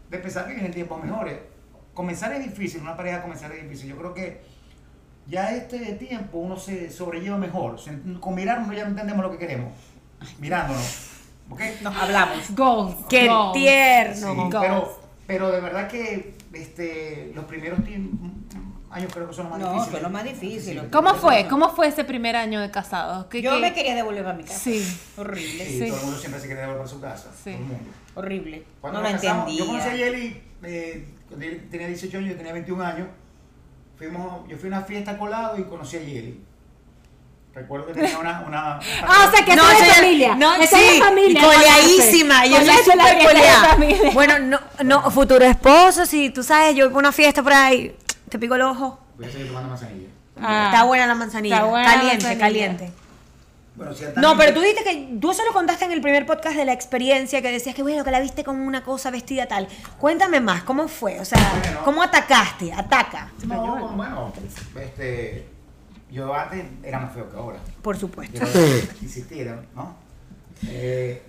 de 0.09 0.17
pensar 0.19 0.45
que 0.45 0.53
vienen 0.53 0.73
tiempos 0.73 1.03
mejores. 1.03 1.39
Comenzar 1.93 2.31
es 2.33 2.43
difícil, 2.43 2.81
una 2.81 2.95
pareja 2.95 3.21
comenzar 3.21 3.51
es 3.53 3.63
difícil. 3.63 3.89
Yo 3.89 3.97
creo 3.97 4.13
que 4.13 4.41
ya 5.29 5.55
este 5.55 5.77
tiempo 5.93 6.39
uno 6.39 6.57
se 6.57 6.89
sobrelleva 6.91 7.37
mejor. 7.37 7.77
Con 8.19 8.35
mirarnos 8.35 8.75
ya 8.75 8.83
no 8.83 8.89
entendemos 8.89 9.23
lo 9.23 9.31
que 9.31 9.37
queremos. 9.37 9.71
Mirándonos. 10.39 11.07
¿Ok? 11.49 11.61
Nos 11.81 11.95
hablamos. 11.95 12.37
Goals. 12.55 12.95
Qué 13.09 13.27
goals. 13.27 13.53
tierno. 13.53 14.15
Sí, 14.33 14.35
Goals. 14.35 14.55
pero, 14.59 14.99
pero 15.27 15.51
de 15.51 15.61
verdad 15.61 15.87
que 15.87 16.35
este, 16.53 17.31
los 17.35 17.45
primeros 17.45 17.79
años 18.91 19.13
creo 19.13 19.27
que 19.27 19.33
son 19.35 19.49
los 19.49 19.51
más 19.51 19.59
No, 19.59 19.67
difíciles. 19.73 19.93
son 19.93 20.03
los 20.03 20.11
más 20.11 20.23
difíciles. 20.23 20.83
¿Cómo 20.91 21.13
fue? 21.15 21.47
¿Cómo 21.47 21.69
fue 21.69 21.87
ese 21.87 22.03
primer 22.03 22.35
año 22.35 22.59
de 22.59 22.71
casados? 22.71 23.25
¿Qué- 23.27 23.41
Yo 23.41 23.51
qué- 23.55 23.61
me 23.61 23.73
quería 23.73 23.95
devolver 23.95 24.25
a 24.27 24.33
mi 24.33 24.43
casa. 24.43 24.59
Sí. 24.59 24.99
Horrible. 25.17 25.65
Sí, 25.65 25.79
Sí. 25.79 25.87
todo 25.87 25.97
el 25.99 26.03
mundo 26.05 26.17
siempre 26.19 26.41
se 26.41 26.47
quiere 26.47 26.61
devolver 26.61 26.83
a 26.83 26.87
su 26.87 26.99
casa. 26.99 27.29
Sí. 27.35 27.51
Todo 27.51 27.53
el 27.53 27.59
mundo. 27.67 27.91
Horrible. 28.15 28.63
Cuando 28.81 28.99
no 28.99 29.05
lo 29.07 29.11
nos 29.13 29.21
casamos, 29.21 29.43
entendía. 29.49 29.65
Yo 29.65 29.71
conocí 29.71 29.89
a 29.89 29.95
Yeli 29.95 30.41
eh, 30.63 31.07
tenía 31.71 31.87
18 31.87 32.17
años, 32.17 32.29
yo 32.31 32.35
tenía 32.37 32.53
21 32.53 32.83
años. 32.83 33.07
Fuimos, 33.99 34.47
yo 34.47 34.57
fui 34.57 34.69
a 34.71 34.77
una 34.77 34.81
fiesta 34.85 35.17
colado 35.17 35.59
y 35.59 35.63
conocí 35.65 35.97
a 35.97 35.99
Yeli. 35.99 36.41
Recuerdo 37.53 37.87
que 37.87 37.93
tenía 37.99 38.17
una... 38.17 38.39
una 38.47 38.79
Ah, 39.03 39.27
o 39.27 39.35
sea 39.35 39.43
que 39.43 39.55
No, 39.57 39.69
eso 39.69 39.83
es 39.83 39.87
de 39.87 39.93
familia. 39.93 40.35
No, 40.35 40.55
sí, 40.55 40.63
es 40.63 40.71
de 40.71 40.99
familia. 40.99 41.41
y 41.41 41.43
coleadísima. 41.43 42.45
Yo 42.45 42.55
soy 42.63 42.77
súper 42.77 43.25
coleada. 43.25 43.77
Bueno, 44.13 44.39
no, 44.39 44.59
no, 44.85 45.11
futuro 45.11 45.43
esposo, 45.43 46.05
si 46.05 46.29
tú 46.29 46.43
sabes, 46.43 46.75
yo 46.75 46.85
voy 46.89 46.95
a 46.95 46.99
una 46.99 47.11
fiesta 47.11 47.43
por 47.43 47.51
ahí, 47.51 47.93
te 48.29 48.39
pico 48.39 48.55
el 48.55 48.61
ojo. 48.61 48.99
Voy 49.17 49.25
a 49.27 49.31
seguir 49.31 49.47
tomando 49.47 49.69
manzanilla. 49.69 50.07
Ah. 50.41 50.69
Está 50.71 50.83
buena 50.85 51.05
la 51.05 51.15
manzanilla. 51.15 51.55
Está 51.57 51.67
buena 51.67 51.85
la 51.85 51.93
caliente, 51.93 52.23
manzanilla. 52.25 52.39
caliente. 52.39 52.91
Bueno, 53.79 53.93
si 53.95 54.03
No, 54.17 54.35
pero 54.37 54.53
tú 54.53 54.59
dijiste 54.59 54.83
que 54.83 55.17
tú 55.21 55.31
eso 55.31 55.41
lo 55.45 55.53
contaste 55.53 55.85
en 55.85 55.93
el 55.93 56.01
primer 56.01 56.25
podcast 56.25 56.57
de 56.57 56.65
la 56.65 56.73
experiencia, 56.73 57.41
que 57.41 57.49
decías 57.49 57.73
que 57.73 57.81
bueno, 57.81 58.03
que 58.03 58.11
la 58.11 58.19
viste 58.19 58.43
con 58.43 58.59
una 58.59 58.83
cosa 58.83 59.09
vestida 59.09 59.47
tal. 59.47 59.69
Cuéntame 59.97 60.41
más, 60.41 60.63
¿cómo 60.63 60.89
fue? 60.89 61.17
O 61.21 61.23
sea, 61.25 61.39
Bueno. 61.61 61.79
¿cómo 61.85 62.03
atacaste? 62.03 62.73
Ataca. 62.73 63.31
No, 63.45 63.87
bueno, 63.95 64.33
este, 64.81 65.47
yo 66.11 66.33
antes 66.35 66.65
era 66.83 66.99
más 66.99 67.13
feo 67.13 67.29
que 67.31 67.37
ahora. 67.37 67.59
Por 67.81 67.97
supuesto. 67.97 68.45
Insistir, 69.01 69.49
¿no? 69.73 69.95
Eh, 70.67 71.23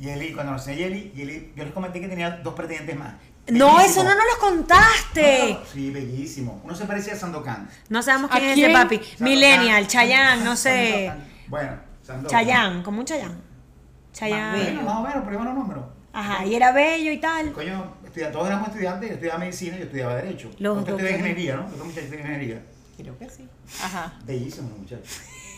Yeli, 0.00 0.32
cuando 0.32 0.52
conocí 0.52 0.70
a 0.70 0.74
Yeli, 0.74 1.12
Yeli, 1.14 1.52
yo 1.54 1.64
les 1.64 1.72
comenté 1.74 2.00
que 2.00 2.08
tenía 2.08 2.30
dos 2.30 2.54
pretendientes 2.54 2.96
más. 2.96 3.12
No, 3.48 3.76
Bellísimo. 3.76 3.80
eso 3.80 4.04
no 4.04 4.14
nos 4.14 4.24
lo 4.24 4.40
contaste. 4.40 5.52
No, 5.52 5.60
Sí, 5.70 5.90
bellísimo. 5.90 6.60
Uno 6.64 6.74
se 6.74 6.84
parecía 6.86 7.12
a 7.12 7.16
Sandokan. 7.16 7.68
No 7.90 8.02
sabemos 8.02 8.30
¿A 8.30 8.38
quién 8.38 8.50
es 8.52 8.58
ese 8.58 8.70
papi. 8.72 8.96
Sandokan. 8.96 9.24
Millennial, 9.24 9.86
Chayanne, 9.86 10.44
no 10.44 10.56
sé. 10.56 11.12
Bueno, 11.48 11.72
Sandokan. 12.02 12.30
Chayanne, 12.30 12.82
como 12.82 13.00
un 13.00 13.04
Chayanne. 13.04 13.34
Más 13.34 14.12
Chayanne. 14.12 14.62
Bueno, 14.64 14.82
más 14.82 14.96
o 14.96 15.02
menos, 15.02 15.22
pero 15.24 15.36
buenos 15.38 15.54
números. 15.54 15.84
Ajá, 16.12 16.44
y 16.46 16.54
era 16.54 16.72
bello 16.72 17.12
y 17.12 17.18
tal. 17.20 17.52
Coño, 17.52 17.94
estudia- 18.04 18.32
todos 18.32 18.46
éramos 18.48 18.68
estudiantes, 18.68 19.08
yo 19.08 19.14
estudiaba 19.14 19.38
medicina 19.38 19.76
y 19.76 19.78
yo 19.80 19.84
estudiaba 19.84 20.14
Derecho. 20.16 20.50
Los 20.58 20.78
Usted 20.78 20.92
estudia 20.92 21.10
dos, 21.10 21.20
ingeniería, 21.20 21.56
¿no? 21.56 21.66
Otro 21.66 21.84
muchacho 21.84 22.06
ingeniería. 22.14 22.62
Creo 22.96 23.18
que 23.18 23.30
sí. 23.30 23.48
Ajá. 23.82 24.12
Bellísimo, 24.24 24.70
muchacho. 24.76 25.02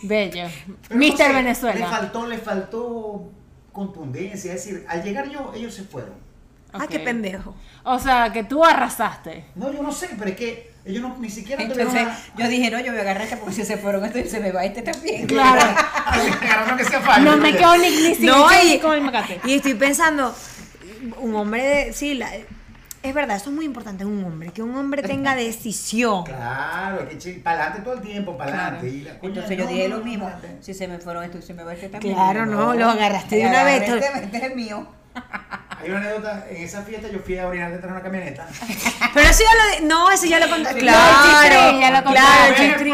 Bello. 0.02 0.48
Pero 0.66 0.76
no 0.90 0.96
Mister 0.96 1.26
sé, 1.26 1.32
Le 1.32 1.38
Venezuela. 1.42 1.86
faltó, 1.88 2.26
le 2.26 2.38
faltó 2.38 3.30
contundencia. 3.72 4.52
Es 4.54 4.64
decir, 4.64 4.84
al 4.88 5.02
llegar 5.02 5.28
yo, 5.30 5.52
ellos 5.54 5.72
se 5.74 5.84
fueron. 5.84 6.12
Ah, 6.72 6.86
qué 6.88 6.98
pendejo. 7.00 7.54
O 7.84 7.98
sea, 7.98 8.32
que 8.32 8.44
tú 8.44 8.64
arrasaste. 8.64 9.44
No, 9.54 9.72
yo 9.72 9.82
no 9.82 9.90
sé, 9.92 10.10
pero 10.18 10.30
es 10.30 10.36
que 10.36 10.70
ellos 10.84 11.02
no, 11.02 11.16
ni 11.18 11.28
siquiera 11.30 11.62
tuvieron 11.66 11.94
Entonces, 11.96 12.18
una- 12.34 12.44
yo 12.44 12.48
dije, 12.50 12.70
no, 12.70 12.78
yo 12.80 12.90
voy 12.92 12.98
a 12.98 13.02
agarrar 13.02 13.22
este 13.22 13.36
porque 13.36 13.54
si 13.54 13.64
se 13.64 13.76
fueron 13.76 14.04
estos 14.04 14.22
y 14.24 14.28
se 14.28 14.40
me 14.40 14.52
va 14.52 14.64
este 14.64 14.82
también. 14.82 15.26
Claro. 15.26 15.60
Agarraron 16.06 16.76
que 16.78 16.84
sea 16.84 17.00
fallo. 17.00 17.24
No 17.24 17.36
me 17.36 17.54
quedo 17.56 17.76
ni, 17.76 17.88
ni 17.90 18.14
sin 18.14 18.26
No, 18.26 18.46
y, 18.62 18.78
con 18.78 18.94
el 18.94 19.00
macate. 19.02 19.40
y 19.44 19.54
estoy 19.54 19.74
pensando, 19.74 20.34
un 21.18 21.34
hombre 21.34 21.62
de. 21.62 21.92
Sí, 21.92 22.14
la- 22.14 22.30
es 23.02 23.14
verdad, 23.14 23.36
eso 23.36 23.48
es 23.48 23.56
muy 23.56 23.64
importante 23.64 24.02
en 24.02 24.10
un 24.10 24.22
hombre, 24.24 24.50
que 24.52 24.62
un 24.62 24.76
hombre 24.76 25.02
tenga 25.02 25.34
decisión. 25.34 26.22
Claro, 26.24 27.06
hay 27.08 27.16
que 27.16 27.32
para 27.42 27.56
adelante 27.62 27.82
todo 27.82 27.94
el 27.94 28.00
tiempo, 28.02 28.36
para 28.36 28.52
adelante. 28.52 28.88
Y 28.90 29.00
la- 29.00 29.16
Entonces 29.22 29.56
yo 29.56 29.66
dije 29.66 29.88
lo 29.88 29.98
mismo. 30.04 30.30
Si 30.60 30.74
se 30.74 30.86
me 30.86 30.98
fueron 30.98 31.24
estos 31.24 31.42
y 31.44 31.46
se 31.46 31.54
me 31.54 31.62
va 31.64 31.72
este 31.72 31.88
también. 31.88 32.14
Claro, 32.14 32.44
no, 32.44 32.74
lo 32.74 32.90
agarraste 32.90 33.36
de 33.36 33.46
una 33.46 33.64
vez. 33.64 33.82
Este, 33.88 34.06
este 34.22 34.36
es 34.36 34.42
el 34.44 34.54
mío. 34.54 34.86
Hay 35.82 35.88
una 35.90 35.98
anécdota, 36.00 36.46
en 36.50 36.62
esa 36.64 36.82
fiesta 36.82 37.08
yo 37.08 37.20
fui 37.20 37.38
a 37.38 37.46
orinar 37.46 37.70
detrás 37.72 37.90
de 37.92 37.96
una 37.96 38.02
camioneta. 38.02 38.46
Pero 39.14 39.28
eso 39.28 39.42
ya 39.42 39.54
lo. 39.54 39.70
de- 39.80 39.86
no, 39.88 40.10
eso 40.10 40.26
ya 40.26 40.38
lo 40.38 40.48
conté. 40.50 40.74
Sí, 40.74 40.78
Claro, 40.80 41.80
ya 41.80 41.90
lo 41.90 42.10
claro, 42.10 42.54
Chistri. 42.56 42.90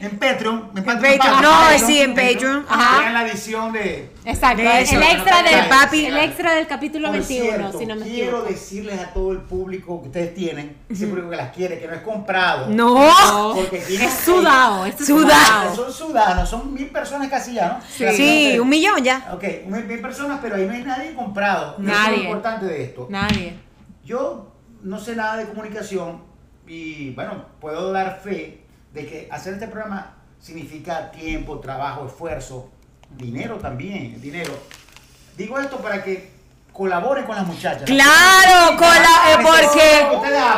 vean 0.00 0.12
en, 0.12 0.18
Patreon. 0.18 0.70
En 0.76 0.84
Patreon, 0.84 1.42
no, 1.42 1.78
sí, 1.86 2.00
en 2.00 2.14
Patreon, 2.14 2.66
ajá. 2.68 2.98
Vean 3.00 3.14
la 3.14 3.26
edición 3.28 3.72
de... 3.72 4.10
Exacto. 4.24 4.62
De 4.62 4.80
eso, 4.82 4.96
el 4.96 5.02
extra 5.02 5.44
te 5.44 5.54
del 5.56 5.68
papi. 5.68 6.06
El 6.06 6.16
extra 6.18 6.54
del 6.54 6.66
capítulo 6.66 7.08
Por 7.08 7.18
21, 7.18 7.44
cierto, 7.50 7.78
si 7.78 7.86
no 7.86 7.94
me 7.96 8.02
quiero 8.02 8.28
equivoco. 8.38 8.48
decirles 8.50 9.00
a 9.00 9.12
todo 9.12 9.32
el 9.32 9.38
público 9.42 10.00
que 10.02 10.08
ustedes 10.08 10.34
tienen, 10.34 10.76
ese 10.88 11.06
público 11.06 11.30
que 11.30 11.36
las 11.36 11.52
quiere, 11.54 11.78
que 11.78 11.86
no 11.86 11.94
es 11.94 12.00
comprado. 12.02 12.68
No. 12.68 13.52
Porque 13.54 13.78
tiene- 13.78 14.04
Es 14.06 14.14
sudado. 14.14 14.84
Es 14.86 14.96
Sudado. 14.96 15.74
Son 15.76 15.92
ciudadanos, 15.92 16.48
son 16.48 16.74
mil 16.74 16.88
personas 16.88 17.28
casi 17.28 17.54
ya, 17.54 17.68
¿no? 17.68 18.12
Sí, 18.12 18.58
un 18.58 18.68
millón 18.68 19.02
ya. 19.04 19.28
Ok, 19.32 19.44
mil, 19.66 19.84
mil 19.84 20.00
personas, 20.00 20.38
pero 20.42 20.56
ahí 20.56 20.66
no 20.66 20.72
hay 20.72 20.82
nadie 20.82 21.14
comprado. 21.14 21.76
Y 21.78 21.82
Eso 21.82 21.92
es 21.92 21.98
Nadie. 21.98 22.16
lo 22.18 22.22
importante 22.24 22.66
de 22.66 22.82
esto. 22.84 23.06
Nadie. 23.10 23.54
Yo 24.04 24.52
no 24.82 24.98
sé 24.98 25.16
nada 25.16 25.36
de 25.36 25.46
comunicación 25.46 26.22
y 26.66 27.10
bueno, 27.10 27.44
puedo 27.60 27.92
dar 27.92 28.20
fe 28.22 28.65
de 28.96 29.06
que 29.06 29.28
hacer 29.30 29.52
este 29.54 29.68
programa 29.68 30.14
significa 30.40 31.10
tiempo, 31.10 31.58
trabajo, 31.60 32.06
esfuerzo, 32.06 32.70
dinero 33.10 33.56
también, 33.56 34.18
dinero. 34.20 34.52
Digo 35.36 35.58
esto 35.58 35.76
para 35.78 36.02
que 36.02 36.32
colaboren 36.72 37.24
con 37.26 37.36
las 37.36 37.46
muchachas. 37.46 37.82
Claro, 37.84 38.76
cola- 38.78 39.38
porque 39.42 40.08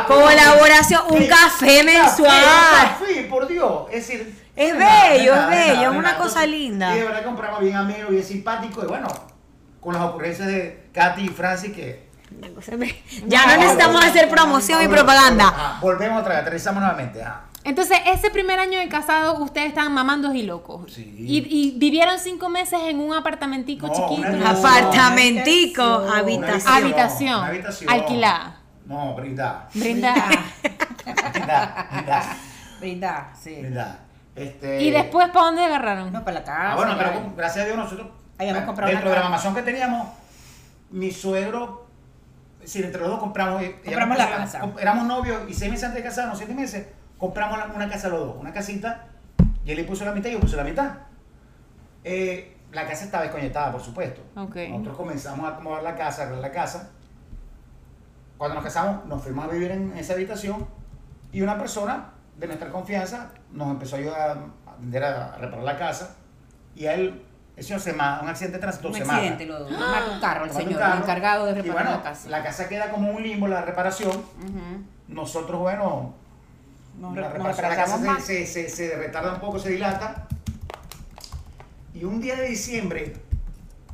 colaboración, 0.07 1.01
un 1.09 1.27
café 1.27 1.83
mensual. 1.83 2.43
Un 2.43 2.87
café, 3.05 3.23
por 3.29 3.45
Dios. 3.47 3.87
Es 3.91 4.07
decir, 4.07 4.49
Es 4.55 4.73
nada, 4.75 5.09
bello, 5.09 5.35
es 5.35 5.47
bello, 5.49 5.91
es 5.91 5.97
una 5.97 6.17
cosa 6.17 6.45
linda. 6.45 6.95
Y 6.95 6.99
de 6.99 7.05
verdad 7.05 7.21
que 7.21 7.27
un 7.27 7.35
programa 7.35 7.59
bien 7.59 7.75
ameno, 7.75 8.07
bien 8.07 8.23
simpático 8.23 8.83
y 8.83 8.87
bueno, 8.87 9.07
con 9.81 9.93
las 9.93 10.03
ocurrencias 10.03 10.47
de 10.47 10.87
Katy 10.93 11.21
y 11.25 11.29
Francis 11.29 11.73
que 11.73 12.07
Ya 13.27 13.45
no 13.47 13.57
necesitamos 13.57 14.03
hacer 14.05 14.29
promoción 14.29 14.81
y 14.83 14.87
propaganda. 14.87 15.53
Ah, 15.55 15.79
volvemos 15.81 16.21
otra 16.21 16.33
vez, 16.35 16.41
aterrizamos 16.43 16.81
nuevamente. 16.81 17.21
ah. 17.21 17.41
Entonces, 17.65 17.97
ese 18.07 18.29
primer 18.31 18.57
año 18.59 18.79
de 18.79 18.87
casado, 18.87 19.43
ustedes 19.43 19.67
estaban 19.67 19.93
mamandos 19.93 20.33
y 20.33 20.43
locos. 20.43 20.91
Sí. 20.93 21.13
Y, 21.19 21.37
y 21.73 21.77
vivieron 21.77 22.17
cinco 22.17 22.49
meses 22.49 22.79
en 22.85 22.99
un 22.99 23.13
apartamentico 23.13 23.87
No, 23.87 23.93
chiquito. 23.93 24.27
una 24.29 24.49
Apartamentico, 24.51 25.99
Una 25.99 26.17
habitación. 26.19 26.73
Habitación. 26.73 27.35
Una 27.39 27.47
habitación. 27.47 27.89
Alquilada. 27.91 28.55
No, 28.85 29.13
brindada. 29.15 29.69
Brindada. 29.73 30.29
Brindada, 31.33 31.87
brindada, 31.91 32.37
Brindar, 32.79 33.31
sí. 33.39 33.57
Este, 34.35 34.81
y 34.81 34.91
después, 34.91 35.27
¿para 35.29 35.45
dónde 35.47 35.63
agarraron? 35.65 36.13
No, 36.13 36.23
para 36.23 36.39
la 36.39 36.43
casa. 36.45 36.71
Ah, 36.71 36.75
bueno, 36.75 36.95
pero 36.97 37.13
con- 37.13 37.35
gracias 37.35 37.63
a 37.63 37.67
Dios 37.67 37.77
nosotros, 37.77 38.07
Habíamos 38.37 38.63
comprado 38.63 38.89
dentro 38.89 39.09
una 39.09 39.15
de 39.17 39.23
la 39.23 39.29
mamazón 39.29 39.53
que 39.53 39.61
teníamos, 39.63 40.07
mi 40.91 41.11
suegro, 41.11 41.87
es 42.59 42.67
decir, 42.67 42.85
entre 42.85 43.01
los 43.01 43.09
dos 43.09 43.19
compramos, 43.19 43.61
eh, 43.61 43.81
Compramos 43.83 44.17
la 44.17 44.29
casa. 44.29 44.61
Éramos 44.79 45.05
novios 45.05 45.41
y 45.49 45.53
seis 45.53 45.69
meses 45.69 45.85
antes 45.87 46.01
de 46.01 46.09
casarnos, 46.09 46.37
siete 46.37 46.53
meses, 46.53 46.87
compramos 47.19 47.59
una 47.75 47.87
casa 47.87 48.09
los 48.09 48.19
dos, 48.19 48.35
una 48.39 48.51
casita, 48.51 49.05
y 49.63 49.71
él 49.71 49.77
le 49.77 49.83
puso 49.83 50.05
la 50.05 50.13
mitad 50.13 50.29
y 50.29 50.33
yo 50.33 50.39
puse 50.39 50.55
la 50.55 50.63
mitad. 50.63 50.93
Eh, 52.03 52.57
la 52.71 52.87
casa 52.87 53.05
estaba 53.05 53.23
desconectada, 53.23 53.71
por 53.71 53.81
supuesto. 53.81 54.21
Nosotros 54.35 54.97
comenzamos 54.97 55.45
a 55.45 55.49
acomodar 55.53 55.83
la 55.83 55.95
casa, 55.95 56.21
a 56.21 56.25
arreglar 56.25 56.49
la 56.49 56.51
casa. 56.51 56.89
Cuando 58.37 58.55
nos 58.55 58.63
casamos, 58.63 59.05
nos 59.05 59.21
fuimos 59.21 59.45
a 59.45 59.49
vivir 59.49 59.71
en 59.71 59.95
esa 59.97 60.13
habitación 60.13 60.65
y 61.31 61.41
una 61.41 61.57
persona 61.57 62.11
de 62.37 62.47
nuestra 62.47 62.69
confianza 62.69 63.31
nos 63.51 63.69
empezó 63.69 63.97
a 63.97 63.99
ayudar 63.99 64.37
a, 64.65 64.71
atender 64.71 65.03
a 65.03 65.37
reparar 65.37 65.65
la 65.65 65.77
casa 65.77 66.15
y 66.73 66.85
a 66.85 66.93
él, 66.93 67.21
el 67.57 67.63
señor 67.63 67.81
se 67.81 67.91
mata, 67.91 68.23
un 68.23 68.29
accidente 68.29 68.57
de 68.57 68.61
tránsito 68.61 68.87
Un 68.87 68.93
se 68.93 69.01
accidente, 69.03 69.45
mata. 69.45 69.59
lo, 69.59 69.67
un 70.13 70.21
carro 70.21 70.45
el 70.45 70.51
señor, 70.51 70.79
carro, 70.79 70.93
el 70.93 71.01
encargado 71.01 71.45
de 71.47 71.51
y 71.51 71.55
reparar 71.55 71.83
bueno, 71.83 71.97
la 71.97 72.03
casa. 72.03 72.29
La 72.29 72.43
casa 72.43 72.69
queda 72.69 72.89
como 72.91 73.11
un 73.11 73.21
limbo, 73.21 73.47
la 73.49 73.61
reparación. 73.61 74.23
Nosotros, 75.09 75.59
bueno, 75.59 76.13
Nos 76.99 77.15
la 77.15 77.29
nos 77.37 77.55
de 77.55 77.61
la 77.63 77.75
casa 77.75 77.97
más. 77.97 78.23
se, 78.23 78.45
se, 78.45 78.69
se 78.69 78.95
retarda 78.95 79.33
un 79.35 79.39
poco, 79.39 79.57
se 79.59 79.69
dilata. 79.69 80.27
Y 81.93 82.03
un 82.03 82.21
día 82.21 82.35
de 82.35 82.49
diciembre, 82.49 83.13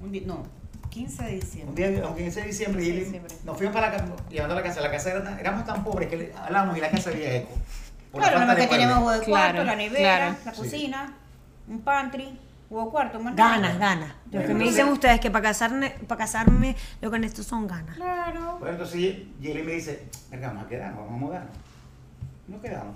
Un 0.01 0.11
di- 0.11 0.21
no, 0.21 0.43
15 0.89 1.23
de 1.23 1.33
un 1.33 1.39
diciembre. 1.39 1.89
día, 1.91 2.07
un 2.07 2.15
15 2.15 2.41
de 2.41 2.47
diciembre, 2.47 2.83
y 2.83 2.89
él- 2.89 2.99
Diciembre. 3.05 3.35
nos 3.43 3.57
fuimos 3.57 3.73
para 3.73 3.89
la 3.91 3.97
casa, 3.97 4.13
llevando 4.29 4.53
a 4.53 4.57
la 4.57 4.63
casa. 4.63 4.81
La 4.81 4.91
casa 4.91 5.11
era 5.11 5.23
tan- 5.23 5.39
éramos 5.39 5.65
tan 5.65 5.83
pobres 5.83 6.09
que 6.09 6.33
hablamos 6.37 6.77
y 6.77 6.81
la 6.81 6.89
casa 6.91 7.09
había 7.11 7.35
eco. 7.37 7.51
Claro, 8.11 8.33
nada 8.35 8.45
más 8.47 8.55
de 8.55 8.61
que 8.63 8.67
teníamos 8.69 9.03
muebles. 9.03 9.19
huevo 9.19 9.25
de 9.25 9.31
cuarto, 9.31 9.51
Claro, 9.53 9.65
la 9.65 9.75
nevera, 9.75 10.15
claro. 10.17 10.35
la 10.45 10.51
Sí. 10.53 10.57
cocina, 10.61 11.13
un 11.67 11.81
pantry, 11.81 12.39
huevo 12.69 12.85
de 12.85 12.91
cuarto, 12.91 13.19
más. 13.19 13.35
Ganas, 13.35 13.77
ganas. 13.79 14.13
Lo 14.31 14.41
que 14.45 14.53
me 14.53 14.63
dicen 14.65 14.87
ustedes 14.89 15.19
que 15.19 15.29
para 15.31 15.43
casarme, 15.49 15.91
para 16.07 16.19
casarme, 16.19 16.75
lo 17.01 17.11
que 17.11 17.19
necesito 17.19 17.43
son 17.43 17.67
ganas. 17.67 17.95
Claro. 17.95 18.57
Bueno, 18.59 18.73
entonces 18.73 18.95
y- 18.97 19.33
y 19.41 19.51
él 19.51 19.63
me 19.63 19.73
dice, 19.73 20.07
venga, 20.31 20.47
vamos 20.47 20.65
a 20.65 20.67
quedarnos, 20.69 20.99
vamos 21.05 21.13
a 21.13 21.17
mudarnos. 21.25 21.57
Nos 22.47 22.61
quedamos. 22.61 22.95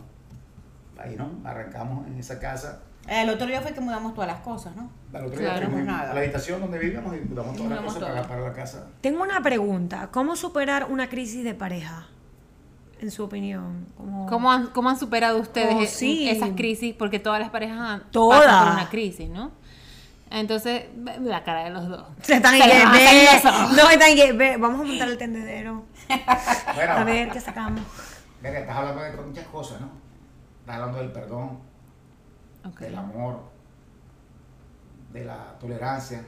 Ahí, 0.98 1.16
¿no? 1.18 1.30
Arrancamos 1.46 2.08
en 2.08 2.18
esa 2.20 2.40
casa. 2.40 2.82
El 3.08 3.30
otro 3.30 3.48
día 3.48 3.62
fue 3.62 3.74
que 3.74 3.80
mudamos 3.82 4.14
todas 4.14 4.28
las 4.30 4.42
cosas, 4.42 4.76
¿no? 4.76 4.90
Al 5.18 5.26
otro 5.26 5.40
Claro, 5.40 5.60
día 5.62 5.70
fuimos 5.70 5.86
nada. 5.86 6.12
a 6.12 6.14
la 6.14 6.20
habitación 6.20 6.60
donde 6.62 6.78
vivíamos 6.78 7.16
y 7.16 7.22
mudamos 7.22 7.56
todas 7.56 7.72
las 7.72 7.82
cosas 7.82 8.04
para, 8.04 8.28
para 8.28 8.42
la 8.42 8.54
casa. 8.54 8.86
Tengo 9.02 9.24
una 9.24 9.42
pregunta. 9.42 10.10
¿Cómo 10.12 10.36
superar 10.36 10.86
una 10.92 11.10
crisis 11.10 11.44
de 11.44 11.54
pareja? 11.56 12.08
En 13.02 13.10
su 13.12 13.24
opinión. 13.24 13.88
¿Cómo, 13.98 14.26
¿Cómo 14.28 14.52
han, 14.52 14.68
cómo 14.68 14.90
han 14.90 15.00
superado 15.00 15.40
ustedes 15.40 15.74
Oh, 15.74 15.86
sí. 15.86 16.30
esas 16.30 16.50
crisis? 16.56 16.94
Porque 16.94 17.18
todas 17.18 17.40
las 17.40 17.50
parejas 17.50 17.80
han- 17.80 18.04
Todas. 18.12 18.42
pasan 18.46 18.66
por 18.68 18.74
una 18.76 18.90
crisis, 18.90 19.30
¿no? 19.30 19.52
Entonces, 20.32 20.84
la 21.22 21.44
cara 21.44 21.64
de 21.64 21.70
los 21.72 21.88
dos. 21.88 22.06
Se 22.22 22.36
están 22.36 22.54
Se 22.58 22.62
que 22.62 22.68
ve. 22.68 22.84
No, 23.76 23.90
están 23.90 24.10
en 24.12 24.16
que 24.18 24.34
ve. 24.34 24.58
Vamos 24.58 24.82
a 24.82 24.84
montar 24.84 25.08
el 25.08 25.18
tendedero. 25.18 25.86
Bueno, 26.76 26.94
A 26.94 27.04
ver 27.06 27.30
qué 27.32 27.40
sacamos. 27.40 27.82
Venga, 28.42 28.60
estás 28.60 28.76
hablando 28.76 29.02
de 29.02 29.28
muchas 29.28 29.48
cosas, 29.48 29.82
¿no? 29.82 29.90
Estás 30.62 30.76
hablando 30.76 30.98
del 31.00 31.12
perdón, 31.12 31.60
del 32.80 32.96
amor, 32.96 33.40
de 35.12 35.26
la 35.26 35.58
tolerancia, 35.60 36.24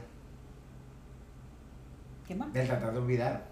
¿Qué 2.26 2.34
más? 2.34 2.52
del 2.52 2.66
tratar 2.66 2.92
de 2.92 2.98
olvidar, 2.98 3.44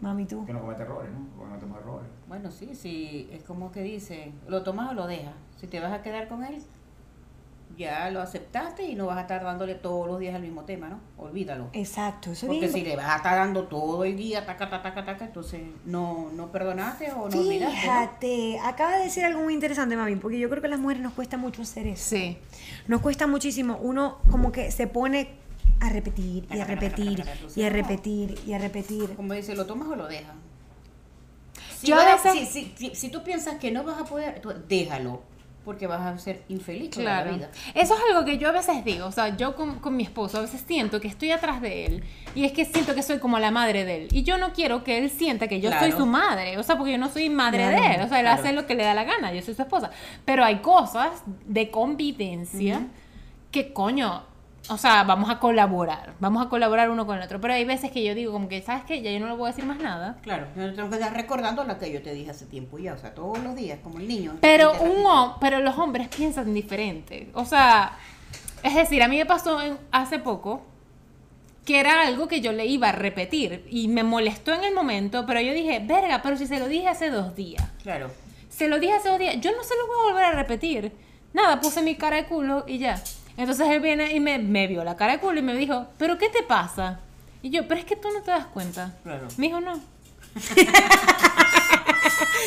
Mami, 0.00 0.24
tú. 0.26 0.44
que 0.46 0.52
no 0.52 0.60
comete 0.60 0.82
errores, 0.82 1.10
¿no? 1.12 1.18
Porque 1.18 1.36
no 1.36 1.44
cometemos 1.60 1.78
errores. 1.78 2.08
Bueno, 2.28 2.50
sí, 2.50 2.74
sí, 2.74 3.28
es 3.32 3.42
como 3.44 3.72
que 3.72 3.82
dice, 3.82 4.32
lo 4.48 4.62
tomas 4.62 4.90
o 4.90 4.94
lo 4.94 5.06
dejas. 5.06 5.34
Si 5.56 5.66
te 5.66 5.80
vas 5.80 5.92
a 5.92 6.02
quedar 6.02 6.28
con 6.28 6.44
él, 6.44 6.62
ya 7.80 8.10
lo 8.10 8.20
aceptaste 8.22 8.84
y 8.84 8.94
no 8.94 9.06
vas 9.06 9.18
a 9.18 9.22
estar 9.22 9.42
dándole 9.42 9.74
todos 9.74 10.06
los 10.06 10.18
días 10.20 10.34
el 10.34 10.42
mismo 10.42 10.62
tema, 10.64 10.88
¿no? 10.88 11.00
Olvídalo. 11.18 11.68
Exacto. 11.72 12.30
Eso 12.32 12.46
es 12.46 12.48
Porque 12.48 12.60
bien- 12.60 12.72
si 12.72 12.82
le 12.82 12.94
vas 12.96 13.06
a 13.10 13.16
estar 13.16 13.36
dando 13.36 13.64
todo 13.64 14.04
el 14.04 14.16
día, 14.16 14.46
taca, 14.46 14.70
taca, 14.70 14.82
taca, 14.94 15.04
taca, 15.04 15.24
entonces 15.24 15.60
no, 15.84 16.30
no 16.34 16.52
perdonaste 16.52 17.10
o 17.12 17.28
no 17.28 17.38
olvidaste. 17.38 17.64
¿no? 17.64 17.70
Fíjate, 17.82 18.58
acaba 18.60 18.96
de 18.98 19.04
decir 19.04 19.24
algo 19.24 19.42
muy 19.42 19.54
interesante, 19.54 19.96
mami, 19.96 20.16
porque 20.16 20.38
yo 20.38 20.48
creo 20.48 20.60
que 20.60 20.68
a 20.68 20.70
las 20.70 20.78
mujeres 20.80 21.02
nos 21.02 21.12
cuesta 21.14 21.36
mucho 21.36 21.62
hacer 21.62 21.86
eso. 21.86 22.04
Sí. 22.10 22.38
Nos 22.86 23.00
cuesta 23.00 23.26
muchísimo. 23.26 23.78
Uno 23.82 24.18
como 24.30 24.52
que 24.52 24.70
se 24.70 24.86
pone 24.86 25.30
a 25.80 25.88
repetir 25.88 26.46
y 26.50 26.60
a 26.60 26.64
repetir 26.66 27.24
y 27.56 27.62
a 27.62 27.70
repetir 27.70 28.38
y 28.46 28.52
a 28.52 28.58
repetir. 28.58 29.14
Como 29.16 29.32
dice, 29.34 29.54
lo 29.56 29.66
tomas 29.66 29.88
o 29.88 29.96
lo 29.96 30.06
dejas. 30.06 30.34
Si, 31.78 31.86
Yo 31.86 31.96
vas 31.96 32.04
a 32.06 32.12
a- 32.30 32.34
veces- 32.34 32.48
si, 32.50 32.64
si- 32.76 32.90
si- 32.90 32.94
si 32.94 33.08
tú 33.08 33.22
piensas 33.22 33.54
que 33.58 33.70
no 33.70 33.82
vas 33.84 33.98
a 34.00 34.04
poder, 34.04 34.40
tú 34.40 34.52
déjalo, 34.68 35.22
porque 35.64 35.86
vas 35.86 36.00
a 36.00 36.18
ser 36.18 36.42
infeliz 36.48 36.90
toda 36.90 37.04
Claro. 37.04 37.30
la 37.32 37.36
vida. 37.36 37.50
Eso 37.74 37.94
es 37.94 38.00
algo 38.10 38.24
que 38.24 38.38
yo 38.38 38.48
a 38.48 38.52
veces 38.52 38.82
digo, 38.84 39.06
o 39.06 39.12
sea, 39.12 39.36
yo 39.36 39.54
con, 39.56 39.78
con 39.80 39.94
mi 39.96 40.02
esposo 40.04 40.38
a 40.38 40.40
veces 40.40 40.64
siento 40.66 41.00
que 41.00 41.08
estoy 41.08 41.30
atrás 41.32 41.60
de 41.60 41.84
él 41.86 42.04
y 42.34 42.44
es 42.44 42.52
que 42.52 42.64
siento 42.64 42.94
que 42.94 43.02
soy 43.02 43.18
como 43.18 43.38
la 43.38 43.50
madre 43.50 43.84
de 43.84 43.96
él. 44.04 44.08
Y 44.10 44.22
yo 44.22 44.38
no 44.38 44.52
quiero 44.52 44.84
que 44.84 44.98
él 44.98 45.10
sienta 45.10 45.48
que 45.48 45.60
yo 45.60 45.70
soy 45.78 45.92
su 45.92 46.06
madre, 46.06 46.56
o 46.58 46.62
sea, 46.62 46.76
porque 46.78 46.92
yo 46.92 46.98
no 46.98 47.10
soy 47.10 47.28
madre 47.28 47.68
Claro, 47.68 47.82
de 47.82 47.94
él, 47.96 48.00
o 48.02 48.08
sea, 48.08 48.20
él 48.20 48.26
hace 48.26 48.52
lo 48.52 48.66
que 48.66 48.74
le 48.74 48.84
da 48.84 48.94
la 48.94 49.04
gana, 49.04 49.32
yo 49.34 49.42
soy 49.42 49.54
su 49.54 49.62
esposa, 49.62 49.90
pero 50.24 50.44
hay 50.44 50.56
cosas 50.60 51.22
de 51.46 51.70
convivencia 51.70 52.86
que 53.50 53.72
coño, 53.72 54.22
o 54.68 54.76
sea, 54.78 55.02
vamos 55.04 55.30
a 55.30 55.38
colaborar, 55.40 56.12
vamos 56.20 56.46
a 56.46 56.48
colaborar 56.48 56.90
uno 56.90 57.06
con 57.06 57.16
el 57.16 57.22
otro, 57.24 57.40
pero 57.40 57.54
hay 57.54 57.64
veces 57.64 57.90
que 57.90 58.04
yo 58.04 58.14
digo 58.14 58.32
como 58.32 58.48
que, 58.48 58.62
¿sabes 58.62 58.84
qué? 58.84 59.02
Ya 59.02 59.10
yo 59.10 59.18
no 59.18 59.26
le 59.26 59.32
voy 59.34 59.48
a 59.48 59.52
decir 59.52 59.64
más 59.64 59.78
nada. 59.78 60.18
Claro, 60.22 60.46
yo 60.56 60.66
no 60.66 60.74
tengo 60.74 60.88
que 60.90 60.96
estar 60.96 61.12
recordando 61.12 61.64
lo 61.64 61.78
que 61.78 61.90
yo 61.90 62.02
te 62.02 62.12
dije 62.14 62.30
hace 62.30 62.46
tiempo 62.46 62.78
ya, 62.78 62.94
o 62.94 62.98
sea, 62.98 63.14
todos 63.14 63.38
los 63.40 63.56
días, 63.56 63.78
como 63.82 63.98
el 63.98 64.06
niño. 64.06 64.36
Pero 64.40 64.72
un 64.80 65.04
pero 65.40 65.60
los 65.60 65.76
hombres 65.78 66.08
piensan 66.08 66.52
diferente. 66.54 67.30
O 67.34 67.44
sea, 67.44 67.92
es 68.62 68.74
decir, 68.74 69.02
a 69.02 69.08
mí 69.08 69.16
me 69.16 69.26
pasó 69.26 69.60
en- 69.62 69.78
hace 69.90 70.18
poco 70.18 70.62
que 71.64 71.80
era 71.80 72.06
algo 72.06 72.28
que 72.28 72.40
yo 72.40 72.52
le 72.52 72.66
iba 72.66 72.88
a 72.88 72.92
repetir 72.92 73.66
y 73.70 73.88
me 73.88 74.02
molestó 74.02 74.52
en 74.52 74.64
el 74.64 74.74
momento, 74.74 75.24
pero 75.26 75.40
yo 75.40 75.52
dije, 75.52 75.80
verga, 75.84 76.20
pero 76.22 76.36
si 76.36 76.46
se 76.46 76.58
lo 76.58 76.68
dije 76.68 76.88
hace 76.88 77.10
dos 77.10 77.34
días. 77.34 77.64
Claro. 77.82 78.10
Se 78.48 78.68
lo 78.68 78.78
dije 78.78 78.94
hace 78.94 79.08
dos 79.08 79.18
días, 79.18 79.36
yo 79.40 79.50
no 79.56 79.62
se 79.62 79.74
lo 79.76 79.86
voy 79.86 79.96
a 80.00 80.12
volver 80.12 80.24
a 80.24 80.32
repetir. 80.32 80.92
Nada, 81.32 81.60
puse 81.60 81.82
mi 81.82 81.94
cara 81.96 82.16
de 82.16 82.24
culo 82.26 82.64
y 82.66 82.78
ya. 82.78 83.00
Entonces 83.40 83.68
él 83.68 83.80
viene 83.80 84.12
y 84.14 84.20
me, 84.20 84.38
me 84.38 84.66
vio 84.66 84.84
la 84.84 84.96
cara 84.96 85.14
de 85.14 85.18
culo 85.18 85.38
y 85.38 85.42
me 85.42 85.54
dijo, 85.54 85.86
¿pero 85.96 86.18
qué 86.18 86.28
te 86.28 86.42
pasa? 86.42 87.00
Y 87.42 87.48
yo, 87.48 87.66
pero 87.66 87.80
es 87.80 87.86
que 87.86 87.96
tú 87.96 88.08
no 88.12 88.20
te 88.20 88.30
das 88.30 88.44
cuenta. 88.46 88.94
Claro. 89.02 89.28
Me 89.38 89.46
dijo, 89.46 89.60
no. 89.60 89.76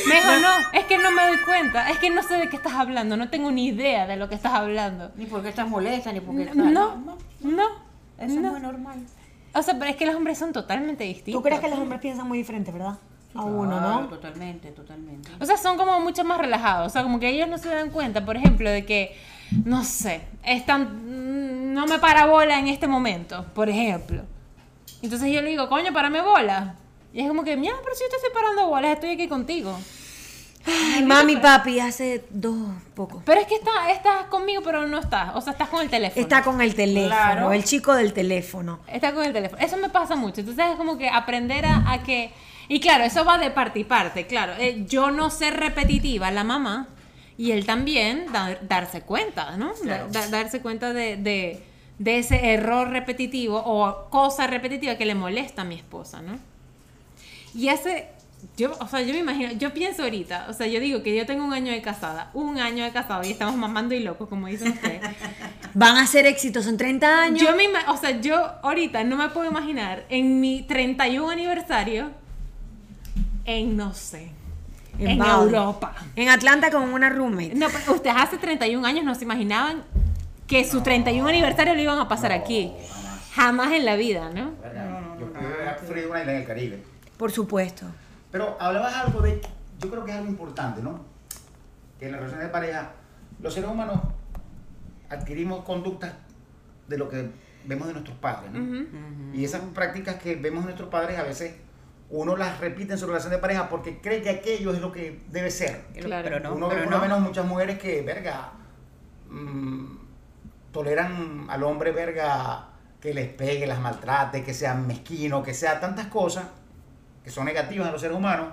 me 0.08 0.16
dijo, 0.16 0.40
no, 0.40 0.50
es 0.72 0.86
que 0.86 1.00
no 1.00 1.12
me 1.12 1.28
doy 1.28 1.38
cuenta. 1.46 1.90
Es 1.90 1.98
que 1.98 2.12
no 2.12 2.22
sé 2.22 2.36
de 2.38 2.48
qué 2.48 2.58
estás 2.58 2.74
hablando. 2.74 3.18
No 3.18 3.30
tengo 3.30 3.50
ni 3.50 3.66
idea 3.68 4.06
de 4.06 4.18
lo 4.18 4.30
que 4.30 4.36
estás 4.36 4.54
hablando. 4.54 5.12
Ni 5.16 5.26
porque 5.26 5.50
estás 5.50 5.68
molesta, 5.68 6.14
ni 6.14 6.22
porque 6.22 6.44
estás... 6.44 6.58
No, 6.58 6.96
no. 6.96 7.18
Eso 8.20 8.40
no. 8.40 8.48
es 8.48 8.52
muy 8.52 8.62
normal. 8.62 9.00
O 9.56 9.64
sea, 9.64 9.78
pero 9.80 9.90
es 9.90 9.96
que 9.96 10.06
los 10.06 10.16
hombres 10.16 10.38
son 10.38 10.54
totalmente 10.54 11.04
distintos. 11.04 11.42
¿Tú 11.42 11.44
crees 11.44 11.60
que 11.60 11.70
los 11.70 11.80
hombres 11.80 12.02
piensan 12.02 12.28
muy 12.28 12.38
diferente, 12.38 12.72
verdad? 12.72 12.98
A 13.36 13.44
uno, 13.44 13.82
¿no? 13.82 14.08
Totalmente, 14.10 14.72
totalmente. 14.72 15.32
O 15.40 15.46
sea, 15.46 15.58
son 15.58 15.76
como 15.76 16.00
mucho 16.00 16.24
más 16.24 16.38
relajados. 16.38 16.88
O 16.88 16.90
sea, 16.92 17.02
como 17.02 17.20
que 17.20 17.30
ellos 17.30 17.48
no 17.48 17.58
se 17.58 17.70
dan 17.70 17.90
cuenta, 17.90 18.24
por 18.24 18.36
ejemplo, 18.38 18.70
de 18.70 18.86
que, 18.86 19.16
no 19.66 19.84
sé, 19.84 20.22
están, 20.44 20.84
mm, 20.84 21.74
no 21.74 21.86
me 21.88 22.00
para 22.00 22.26
bola 22.26 22.60
en 22.60 22.68
este 22.68 22.88
momento, 22.88 23.46
por 23.54 23.70
ejemplo. 23.70 24.24
Entonces 25.02 25.32
yo 25.32 25.42
le 25.42 25.50
digo, 25.50 25.68
coño, 25.70 25.92
párame 25.94 26.22
bola. 26.22 26.76
Y 27.14 27.22
es 27.22 27.28
como 27.28 27.44
que, 27.44 27.56
mira, 27.58 27.76
pero 27.84 27.96
si 27.96 28.04
yo 28.04 28.10
te 28.10 28.16
estoy 28.16 28.32
parando 28.34 28.68
bolas, 28.68 28.94
estoy 28.94 29.12
aquí 29.12 29.28
contigo. 29.28 29.78
Ay, 30.66 31.04
mami, 31.04 31.36
papi, 31.38 31.80
hace 31.82 32.24
dos 32.30 32.70
poco. 32.96 33.22
Pero 33.26 33.42
es 33.42 33.48
que 33.48 33.56
está, 33.56 33.92
estás 33.92 34.26
conmigo, 34.28 34.62
pero 34.64 34.88
no 34.88 34.98
estás. 34.98 35.36
O 35.36 35.42
sea, 35.42 35.52
estás 35.52 35.68
con 35.68 35.82
el 35.82 35.90
teléfono. 35.90 36.22
Está 36.22 36.42
con 36.42 36.62
el 36.62 36.74
teléfono, 36.74 37.08
Claro. 37.14 37.52
el 37.52 37.66
chico 37.66 37.94
del 37.94 38.14
teléfono. 38.14 38.80
Está 38.88 39.14
con 39.14 39.26
el 39.26 39.34
teléfono. 39.34 39.62
Eso 39.62 39.76
me 39.78 39.90
pasa 39.90 40.16
mucho. 40.16 40.40
Entonces 40.40 40.66
es 40.72 40.76
como 40.78 40.98
que 40.98 41.10
aprender 41.10 41.66
a, 41.66 41.92
a 41.92 42.02
que... 42.04 42.32
Y 42.70 42.80
claro, 42.80 43.04
eso 43.04 43.26
va 43.26 43.38
de 43.38 43.52
parte 43.52 43.80
y 43.80 43.84
parte, 43.84 44.26
claro. 44.26 44.54
Eh, 44.58 44.86
yo 44.88 45.12
no 45.12 45.30
ser 45.30 45.60
repetitiva, 45.60 46.32
la 46.32 46.46
mamá, 46.46 46.88
y 47.38 47.52
él 47.52 47.66
también 47.66 48.26
da- 48.32 48.58
darse 48.62 49.02
cuenta, 49.02 49.58
¿no? 49.58 49.74
Da- 49.84 50.08
da- 50.08 50.28
darse 50.30 50.62
cuenta 50.62 50.94
de, 50.94 51.18
de- 51.18 51.64
de 52.00 52.18
ese 52.20 52.54
error 52.54 52.90
repetitivo 52.90 53.62
o 53.66 54.10
cosa 54.10 54.48
repetitiva 54.48 54.96
que 54.96 55.06
le 55.06 55.16
molesta 55.16 55.62
a 55.62 55.66
mi 55.66 55.76
esposa, 55.76 56.22
¿no? 56.22 56.38
Y 57.56 57.70
hace... 57.70 58.08
Yo, 58.58 58.74
o 58.82 58.88
sea, 58.90 59.02
yo 59.02 59.14
me 59.14 59.20
imagino, 59.20 59.54
yo 59.54 59.74
pienso 59.74 60.04
ahorita, 60.04 60.48
o 60.50 60.54
sea, 60.54 60.68
yo 60.68 60.82
digo 60.82 61.02
que 61.02 61.16
yo 61.16 61.26
tengo 61.26 61.46
un 61.46 61.54
año 61.54 61.72
de 61.72 61.82
casada, 61.82 62.30
un 62.34 62.60
año 62.60 62.84
de 62.84 62.92
casada 62.92 63.26
y 63.26 63.32
estamos 63.32 63.56
mamando 63.56 63.96
y 63.96 64.00
locos, 64.02 64.28
como 64.28 64.48
dicen 64.48 64.74
ustedes. 64.74 65.00
Van 65.74 65.96
a 65.96 66.06
ser 66.06 66.26
éxitos 66.26 66.68
en 66.68 66.76
30 66.76 67.22
años. 67.22 67.42
Yo 67.42 67.56
me 67.56 67.64
o 67.88 67.96
sea, 67.96 68.20
yo 68.20 68.36
ahorita 68.64 69.06
no 69.06 69.16
me 69.16 69.30
puedo 69.30 69.50
imaginar 69.50 70.04
en 70.10 70.42
mi 70.42 70.62
31 70.64 71.30
aniversario 71.30 72.12
en 73.46 73.78
no 73.78 73.94
sé, 73.94 74.32
en. 75.00 75.22
Europa. 75.22 75.96
En 76.16 76.30
Atlanta 76.30 76.72
con 76.72 76.84
una 76.94 77.10
roommate. 77.10 77.56
No, 77.56 77.68
pero 77.68 77.94
ustedes 77.94 78.16
hace 78.18 78.38
31 78.38 78.86
años 78.86 79.04
no 79.04 79.16
se 79.16 79.24
imaginaban 79.24 79.84
que 80.48 80.64
su 80.66 80.82
31 80.82 81.28
aniversario 81.28 81.74
lo 81.74 81.82
iban 81.82 82.00
a 82.00 82.08
pasar 82.08 82.32
aquí. 82.32 82.72
Jamás 83.34 83.72
en 83.72 83.86
la 83.86 83.96
vida, 83.96 84.30
¿no? 84.30 84.52
Yo 85.20 85.34
preferido 85.78 86.10
una 86.12 86.20
isla 86.20 86.34
en 86.34 86.42
el 86.42 86.48
Caribe. 86.48 86.84
Por 87.18 87.32
supuesto. 87.32 87.86
Pero 88.32 88.58
hablabas 88.60 88.96
algo 88.96 89.22
de, 89.22 89.42
yo 89.80 89.90
creo 89.90 90.06
que 90.06 90.12
es 90.12 90.18
algo 90.18 90.30
importante, 90.30 90.82
¿no? 90.82 91.02
Que 92.00 92.06
en 92.06 92.12
la 92.12 92.18
relación 92.18 92.42
de 92.42 92.50
pareja, 92.50 92.92
los 93.42 93.54
seres 93.54 93.70
humanos 93.70 94.00
adquirimos 95.10 95.64
conductas 95.64 96.14
de 96.88 96.98
lo 96.98 97.10
que 97.10 97.30
vemos 97.66 97.88
de 97.88 97.94
nuestros 97.94 98.18
padres, 98.18 98.52
¿no? 98.52 98.86
Y 99.34 99.46
esas 99.46 99.62
prácticas 99.74 100.16
que 100.16 100.36
vemos 100.36 100.62
de 100.62 100.66
nuestros 100.66 100.90
padres 100.90 101.18
a 101.18 101.24
veces 101.24 101.56
uno 102.14 102.38
las 102.38 102.60
repite 102.60 102.94
en 102.94 103.00
su 103.00 103.08
relación 103.08 103.32
de 103.32 103.40
pareja 103.40 103.68
porque 103.70 104.00
cree 104.00 104.22
que 104.22 104.30
aquello 104.30 104.72
es 104.72 104.80
lo 104.80 104.92
que 104.92 105.24
debe 105.30 105.50
ser. 105.50 105.86
Claro. 106.00 106.24
Pero 106.24 106.40
no, 106.40 106.54
uno 106.54 106.70
ve 106.70 106.76
pero 106.76 106.90
no. 106.90 107.00
menos 107.00 107.20
muchas 107.20 107.46
mujeres 107.46 107.80
que, 107.80 108.04
verga, 108.04 108.52
mm, 109.30 109.98
toleran 110.72 111.48
al 111.50 111.64
hombre, 111.64 111.92
verga, 111.92 112.68
que 113.02 113.16
les 113.16 113.30
pegue, 113.30 113.66
las 113.66 113.80
maltrate, 113.80 114.44
que 114.44 114.54
sean 114.54 114.86
mezquinos, 114.86 115.44
que 115.44 115.56
sea 115.56 115.80
tantas 115.80 116.08
cosas 116.08 116.46
que 117.24 117.32
son 117.32 117.46
negativas 117.46 117.88
a 117.88 117.92
los 117.92 118.00
seres 118.00 118.16
humanos. 118.16 118.50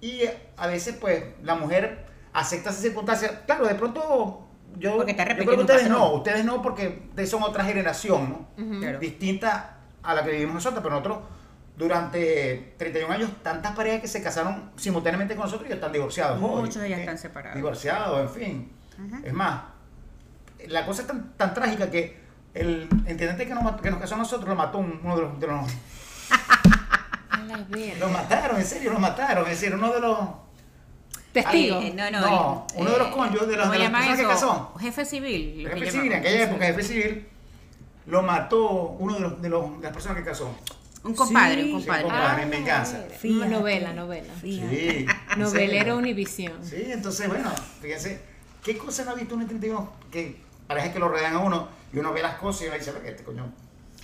Y 0.00 0.22
a 0.56 0.66
veces, 0.66 0.96
pues, 0.98 1.22
la 1.42 1.56
mujer 1.56 2.06
acepta 2.32 2.70
esas 2.70 2.82
circunstancias. 2.82 3.32
Claro, 3.44 3.66
de 3.66 3.74
pronto, 3.74 4.46
yo, 4.78 4.96
Porque 4.96 5.10
está 5.10 5.28
yo 5.28 5.44
creo 5.44 5.56
que 5.56 5.60
ustedes 5.60 5.90
no, 5.90 6.14
ustedes 6.14 6.44
no, 6.44 6.62
porque 6.62 7.02
ustedes 7.10 7.28
son 7.28 7.42
otra 7.42 7.64
generación, 7.64 8.48
¿no? 8.56 8.78
Claro. 8.80 8.98
Distinta 8.98 9.76
a 10.02 10.14
la 10.14 10.24
que 10.24 10.30
vivimos 10.30 10.54
nosotros, 10.54 10.82
pero 10.82 10.94
nosotros, 10.94 11.18
durante 11.80 12.74
31 12.76 13.12
años, 13.14 13.30
tantas 13.42 13.74
parejas 13.74 14.02
que 14.02 14.08
se 14.08 14.22
casaron 14.22 14.70
simultáneamente 14.76 15.34
con 15.34 15.46
nosotros 15.46 15.68
y 15.68 15.72
están 15.72 15.90
divorciados. 15.92 16.38
Muchos 16.38 16.74
ya 16.86 16.96
Eh, 16.96 17.00
están 17.00 17.16
separados. 17.18 17.56
Divorciados, 17.56 18.20
en 18.20 18.28
fin. 18.28 18.72
Es 19.24 19.32
más, 19.32 19.62
la 20.68 20.84
cosa 20.84 21.00
es 21.02 21.08
tan, 21.08 21.32
tan 21.38 21.54
trágica 21.54 21.90
que 21.90 22.20
el 22.52 22.82
intendente 23.08 23.46
que 23.46 23.54
nos, 23.54 23.80
que 23.80 23.90
nos 23.90 23.98
casó 23.98 24.16
a 24.16 24.18
nosotros 24.18 24.46
lo 24.48 24.54
mató 24.54 24.78
un- 24.78 25.00
uno 25.02 25.16
de 25.16 25.22
los, 25.22 25.40
de 25.40 25.46
los-. 25.46 25.70
Lo 27.98 28.08
mataron, 28.08 28.58
en 28.60 28.66
serio, 28.66 28.92
lo 28.92 28.98
mataron. 29.00 29.44
Es 29.48 29.60
decir, 29.60 29.74
uno 29.74 29.92
de 29.92 30.00
los. 30.00 30.18
Testigo. 31.32 31.78
Ay, 31.78 31.88
eh, 31.88 31.94
no, 31.94 32.10
no, 32.10 32.20
No, 32.20 32.66
el- 32.74 32.80
uno 32.82 32.90
de 32.90 32.98
los 32.98 33.08
cónyuges 33.08 33.48
de 33.48 33.56
las- 33.56 33.66
¿cómo 33.66 33.72
de 33.72 33.78
las 33.78 33.90
personas 33.90 34.18
que 34.18 34.26
casó. 34.26 34.74
Jefe 34.78 35.04
civil. 35.04 35.62
lo 35.64 35.70
que 35.70 35.76
Jefe 35.76 35.90
civil, 35.92 36.12
en 36.12 36.18
aquella 36.18 36.42
época, 36.44 36.64
jefe 36.66 36.82
civil, 36.82 37.28
lo 38.06 38.22
mató 38.22 38.68
uno 38.98 39.14
de, 39.14 39.20
los, 39.20 39.42
de, 39.42 39.48
los, 39.48 39.76
de 39.78 39.82
las 39.82 39.92
personas 39.92 40.18
que 40.18 40.24
casó. 40.24 40.54
Un 41.02 41.14
compadre, 41.14 41.62
Sí, 41.64 41.72
un 41.72 41.80
Sí, 41.80 41.86
compadre. 41.86 42.02
compadre, 42.02 42.42
en 42.42 42.50
venganza. 42.50 43.04
Fíjate. 43.18 43.48
Novela, 43.50 43.92
novela. 43.94 44.32
Fíjate. 44.40 44.98
Sí. 45.00 45.06
Novelero. 45.38 45.96
Univisión. 45.96 46.52
Sí, 46.62 46.82
entonces, 46.88 47.26
bueno, 47.28 47.50
fíjense, 47.80 48.20
¿qué 48.62 48.76
cosa 48.76 49.04
no 49.04 49.12
ha 49.12 49.14
visto 49.14 49.34
un 49.34 49.46
31 49.46 49.90
que 50.10 50.36
parece 50.66 50.92
que 50.92 50.98
lo 50.98 51.08
rodean 51.08 51.34
a 51.34 51.38
uno 51.38 51.68
y 51.92 51.98
uno 51.98 52.12
ve 52.12 52.20
las 52.22 52.34
cosas 52.36 52.62
y 52.62 52.66
uno 52.66 52.76
dice, 52.76 52.92
este 53.06 53.24
coño 53.24 53.46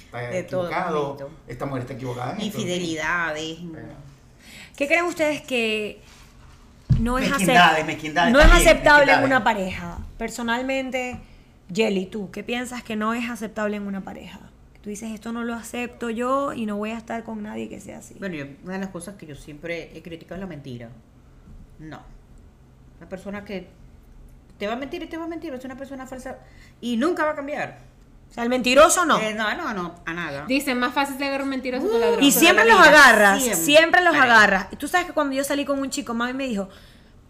está 0.07 0.19
De 0.19 0.39
equivocado, 0.41 1.31
esta 1.47 1.67
mujer 1.67 1.83
está 1.83 1.95
equivocada 1.95 2.33
en 2.33 2.41
esto". 2.41 2.59
Infidelidades. 2.61 3.59
Bueno, 3.63 3.89
¿Qué 4.77 4.87
creen 4.87 5.05
ustedes 5.05 5.43
que 5.43 6.01
no 6.99 7.19
es, 7.19 7.29
Mezquindades, 7.31 7.83
acep- 7.83 7.87
mezquindades 7.87 8.33
no 8.33 8.41
es 8.41 8.51
aceptable 8.53 9.13
en 9.13 9.23
una 9.25 9.45
pareja? 9.45 9.99
Personalmente, 10.19 11.19
Jelly, 11.75 12.07
¿tú 12.07 12.31
qué 12.31 12.43
piensas 12.43 12.83
que 12.83 12.97
no 12.97 13.13
es 13.15 13.29
aceptable 13.29 13.77
en 13.77 13.87
una 13.87 14.03
pareja? 14.03 14.41
Tú 14.87 14.91
dices, 14.91 15.11
esto 15.11 15.33
no 15.33 15.43
lo 15.43 15.53
acepto 15.55 16.11
yo 16.11 16.53
y 16.53 16.65
no 16.65 16.77
voy 16.77 16.91
a 16.93 16.97
estar 16.97 17.25
con 17.25 17.43
nadie 17.43 17.69
que 17.69 17.81
sea 17.81 17.99
así. 17.99 18.15
Bueno, 18.21 18.37
yo- 18.37 18.45
una 18.63 18.75
de 18.75 18.79
las 18.79 18.91
cosas 18.91 19.17
que 19.17 19.27
yo 19.27 19.35
siempre 19.35 19.91
he 19.93 20.01
criticado 20.01 20.37
es 20.37 20.41
la 20.43 20.47
mentira. 20.47 20.91
No. 21.81 22.01
La 23.01 23.09
persona 23.09 23.45
que 23.45 23.69
te 24.61 24.69
va 24.69 24.75
a 24.75 24.77
mentir 24.77 25.03
y 25.03 25.07
te 25.09 25.17
va 25.17 25.25
a 25.25 25.27
mentir 25.27 25.53
es 25.53 25.65
una 25.65 25.77
persona 25.77 26.07
falsa 26.07 26.39
y 26.81 26.97
nunca 26.99 27.25
va 27.25 27.33
a 27.33 27.35
cambiar. 27.35 27.81
O 28.31 28.33
sea, 28.33 28.45
el 28.45 28.49
mentiroso 28.49 29.05
no. 29.05 29.19
Eh, 29.19 29.35
no, 29.35 29.53
no, 29.57 29.75
no, 29.75 29.97
a 30.07 30.13
nada. 30.15 30.45
Dicen, 30.47 30.79
más 30.79 30.95
fácil 30.95 31.19
de 31.19 31.25
agarrar 31.25 31.43
un 31.43 31.49
mentiroso 31.51 31.89
que 31.89 31.93
un 31.93 32.01
ladrón. 32.01 32.23
Y 32.23 32.31
siempre 32.31 32.65
los 32.65 32.79
vida, 32.79 32.89
agarras, 32.89 33.43
siempre. 33.43 33.65
siempre, 33.65 34.05
los 34.05 34.15
Ay. 34.15 34.21
agarras. 34.21 34.69
Y 34.71 34.77
tú 34.77 34.87
sabes 34.87 35.09
que 35.09 35.13
cuando 35.13 35.35
yo 35.35 35.43
salí 35.43 35.65
con 35.65 35.81
un 35.81 35.91
chico, 35.91 36.15
mami 36.15 36.33
me 36.33 36.47
dijo, 36.47 36.69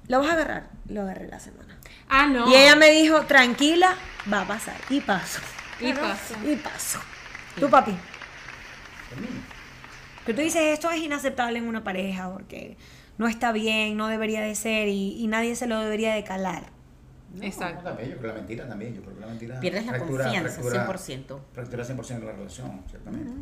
¿lo 0.09 0.19
vas 0.19 0.29
a 0.29 0.33
agarrar? 0.35 0.69
Lo 0.91 1.01
agarré 1.01 1.27
la 1.29 1.41
semana. 1.41 1.79
Ah, 2.11 2.27
no. 2.27 2.51
Y 2.51 2.55
ella 2.55 2.77
me 2.77 2.91
dijo, 2.91 3.23
tranquila, 3.23 3.95
va 4.31 4.43
a 4.43 4.47
pasar. 4.47 4.77
Y 4.91 5.01
paso. 5.01 5.41
Y 5.81 5.95
pasó. 5.95 6.35
Y 6.47 6.57
paso. 6.57 7.01
Tú, 7.59 7.69
papi. 7.71 7.93
Que 10.25 10.35
tú 10.35 10.41
dices, 10.41 10.63
esto 10.63 10.91
es 10.91 11.01
inaceptable 11.01 11.59
en 11.59 11.67
una 11.69 11.85
pareja 11.85 12.33
porque 12.33 12.77
no 13.19 13.29
está 13.29 13.53
bien, 13.53 13.97
no 13.97 14.09
debería 14.09 14.41
de 14.41 14.55
ser 14.55 14.89
y, 14.89 15.13
y 15.23 15.27
nadie 15.29 15.55
se 15.57 15.67
lo 15.67 15.79
debería 15.81 16.15
de 16.15 16.25
calar. 16.25 16.65
Exacto. 17.41 17.83
No, 17.83 17.89
también, 17.91 18.11
yo 18.11 18.17
creo 18.19 18.23
que 18.23 18.29
la 18.29 18.35
mentira 18.35 18.69
también, 18.69 18.95
yo 18.95 19.03
creo 19.03 19.15
que 19.15 19.21
la 19.21 19.27
mentira 19.27 19.61
Pierdes 19.61 19.87
la 19.87 19.93
fractura- 19.93 20.25
confianza, 20.25 20.61
fractura- 20.63 20.87
100%. 20.97 21.39
Fractura 21.53 21.85
100% 21.85 22.25
la 22.25 22.33
relación, 22.33 22.83
ciertamente. 22.89 23.33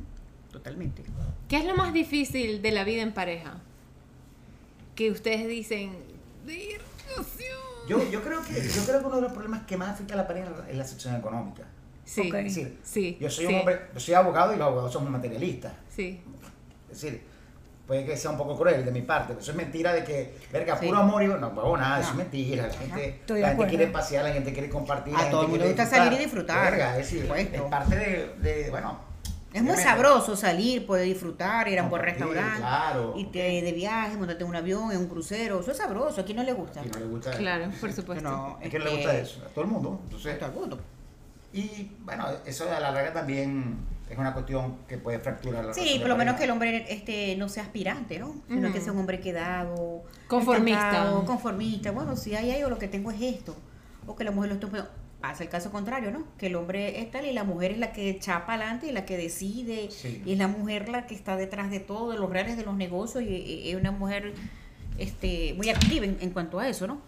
Totalmente. 0.52 1.02
¿Qué 1.48 1.56
es 1.56 1.64
lo 1.64 1.74
más 1.74 1.92
difícil 1.92 2.60
de 2.62 2.70
la 2.72 2.84
vida 2.84 3.02
en 3.02 3.12
pareja? 3.12 3.58
Que 4.94 5.10
ustedes 5.10 5.48
dicen, 5.48 5.96
"Dios 6.46 6.80
mío". 7.16 7.56
Yo, 7.88 8.10
yo, 8.10 8.22
creo 8.22 8.42
que, 8.42 8.54
yo 8.54 8.84
creo 8.84 9.00
que 9.00 9.06
uno 9.06 9.16
de 9.16 9.22
los 9.22 9.32
problemas 9.32 9.62
que 9.66 9.76
más 9.76 9.90
afecta 9.90 10.14
a 10.14 10.16
la 10.16 10.26
pareja 10.26 10.50
es 10.70 10.76
la 10.76 10.84
sección 10.84 11.14
económica. 11.16 11.64
Sí, 12.04 12.28
Ok. 12.28 12.34
Es 12.34 12.44
decir, 12.44 12.78
sí. 12.82 13.16
yo 13.20 13.30
soy 13.30 13.46
sí, 13.46 13.52
un 13.52 13.60
hombre, 13.60 13.80
yo 13.94 14.00
soy 14.00 14.14
abogado 14.14 14.52
y 14.54 14.56
los 14.56 14.66
abogados 14.66 14.92
somos 14.92 15.10
materialistas. 15.10 15.72
Sí. 15.88 16.20
Es 16.90 17.00
decir, 17.00 17.22
puede 17.86 18.04
que 18.04 18.16
sea 18.16 18.30
un 18.30 18.36
poco 18.36 18.56
cruel 18.56 18.84
de 18.84 18.90
mi 18.90 19.02
parte, 19.02 19.28
pero 19.28 19.40
eso 19.40 19.50
es 19.50 19.56
mentira 19.56 19.92
de 19.92 20.04
que, 20.04 20.34
verga, 20.52 20.78
Sí. 20.78 20.86
puro 20.86 20.98
amor 20.98 21.22
y 21.22 21.26
no, 21.28 21.38
no, 21.38 21.76
nada, 21.76 22.00
eso 22.00 22.10
es 22.10 22.16
mentira. 22.16 22.66
La 22.66 22.72
gente, 22.72 23.22
la 23.28 23.48
gente 23.48 23.66
quiere 23.68 23.86
pasear, 23.88 24.24
la 24.24 24.32
gente 24.32 24.52
quiere 24.52 24.68
compartir. 24.68 25.14
A 25.14 25.24
la 25.24 25.30
todo 25.30 25.40
gente 25.42 25.54
el 25.54 25.60
mundo 25.60 25.82
gusta 25.82 25.86
salir 25.86 26.12
y 26.20 26.24
disfrutar, 26.24 26.70
Verga, 26.70 26.98
es 26.98 27.10
decir, 27.10 27.68
parte 27.70 27.96
de, 27.96 28.34
de, 28.40 28.70
bueno. 28.70 29.14
Es 29.54 29.62
muy 29.62 29.76
sabroso 29.76 30.34
salir, 30.34 30.84
poder 30.84 31.04
disfrutar, 31.04 31.68
ir 31.68 31.78
a 31.78 31.84
un 31.84 31.90
buen 31.90 32.02
restaurante, 32.02 32.58
claro. 32.58 33.14
irte 33.16 33.38
de 33.38 33.72
viaje, 33.72 34.16
montarte 34.16 34.42
en 34.42 34.50
un 34.50 34.56
avión, 34.56 34.90
en 34.90 34.98
un 34.98 35.06
crucero. 35.06 35.60
Eso 35.60 35.70
es 35.70 35.76
sabroso. 35.76 36.20
¿A 36.20 36.24
quién 36.24 36.38
no 36.38 36.42
le 36.42 36.52
gusta? 36.52 36.84
Y 36.84 36.88
no 36.88 36.98
le 36.98 37.06
gusta 37.06 37.30
Claro, 37.30 37.70
por 37.80 37.92
supuesto. 37.92 38.28
No, 38.28 38.58
¿A 38.58 38.68
quién 38.68 38.82
le 38.82 38.90
este, 38.90 38.96
gusta 38.96 39.16
eso? 39.16 39.42
A 39.44 39.48
todo 39.50 39.64
el 39.64 39.70
mundo. 39.70 40.00
Entonces, 40.02 40.34
a 40.34 40.38
todo 40.50 40.64
el 40.64 40.70
mundo. 40.70 40.80
Y 41.54 41.90
bueno, 42.04 42.26
eso 42.44 42.64
a 42.70 42.80
la 42.80 42.90
larga 42.90 43.12
también 43.12 43.76
es 44.10 44.18
una 44.18 44.32
cuestión 44.34 44.76
que 44.88 44.98
puede 44.98 45.18
fracturar 45.18 45.64
la 45.64 45.72
Sí, 45.74 45.98
por 46.00 46.08
lo 46.08 46.16
menos 46.16 46.36
que 46.36 46.44
el 46.44 46.50
hombre 46.50 46.84
este, 46.88 47.36
no 47.36 47.48
sea 47.48 47.62
aspirante, 47.62 48.18
¿no? 48.18 48.34
Sino 48.48 48.72
que 48.72 48.80
sea 48.80 48.92
un 48.92 48.98
hombre 48.98 49.20
quedado, 49.20 50.02
Conformista. 50.28 50.88
estancado, 50.90 51.24
conformista. 51.24 51.90
Bueno, 51.90 52.16
si 52.16 52.34
hay 52.34 52.50
algo, 52.52 52.70
lo 52.70 52.78
que 52.78 52.88
tengo 52.88 53.10
es 53.10 53.20
esto. 53.22 53.56
O 54.06 54.14
que 54.14 54.24
la 54.24 54.30
mujer 54.30 54.50
lo 54.50 54.54
esté 54.56 54.66
Pasa 55.20 55.42
el 55.42 55.48
caso 55.48 55.70
contrario, 55.72 56.10
¿no? 56.10 56.24
Que 56.36 56.48
el 56.48 56.54
hombre 56.56 57.00
es 57.00 57.10
tal 57.10 57.24
y 57.24 57.32
la 57.32 57.44
mujer 57.44 57.70
es 57.72 57.78
la 57.78 57.92
que 57.94 58.10
echa 58.10 58.44
para 58.44 58.64
adelante 58.64 58.88
y 58.88 58.92
la 58.92 59.06
que 59.06 59.16
decide. 59.16 59.90
Sí. 59.90 60.22
Y 60.26 60.32
es 60.32 60.38
la 60.38 60.48
mujer 60.48 60.90
la 60.90 61.06
que 61.06 61.14
está 61.14 61.36
detrás 61.36 61.70
de 61.70 61.80
todo, 61.80 62.12
de 62.12 62.18
los 62.18 62.28
reales 62.28 62.58
de 62.58 62.64
los 62.64 62.74
negocios. 62.76 63.24
Y, 63.24 63.28
y- 63.28 63.70
es 63.70 63.76
una 63.76 63.90
mujer 63.90 64.34
este, 64.98 65.54
muy 65.56 65.70
activa 65.70 66.04
en, 66.04 66.18
en 66.20 66.28
cuanto 66.30 66.58
a 66.58 66.68
eso, 66.68 66.86
¿no? 66.86 67.00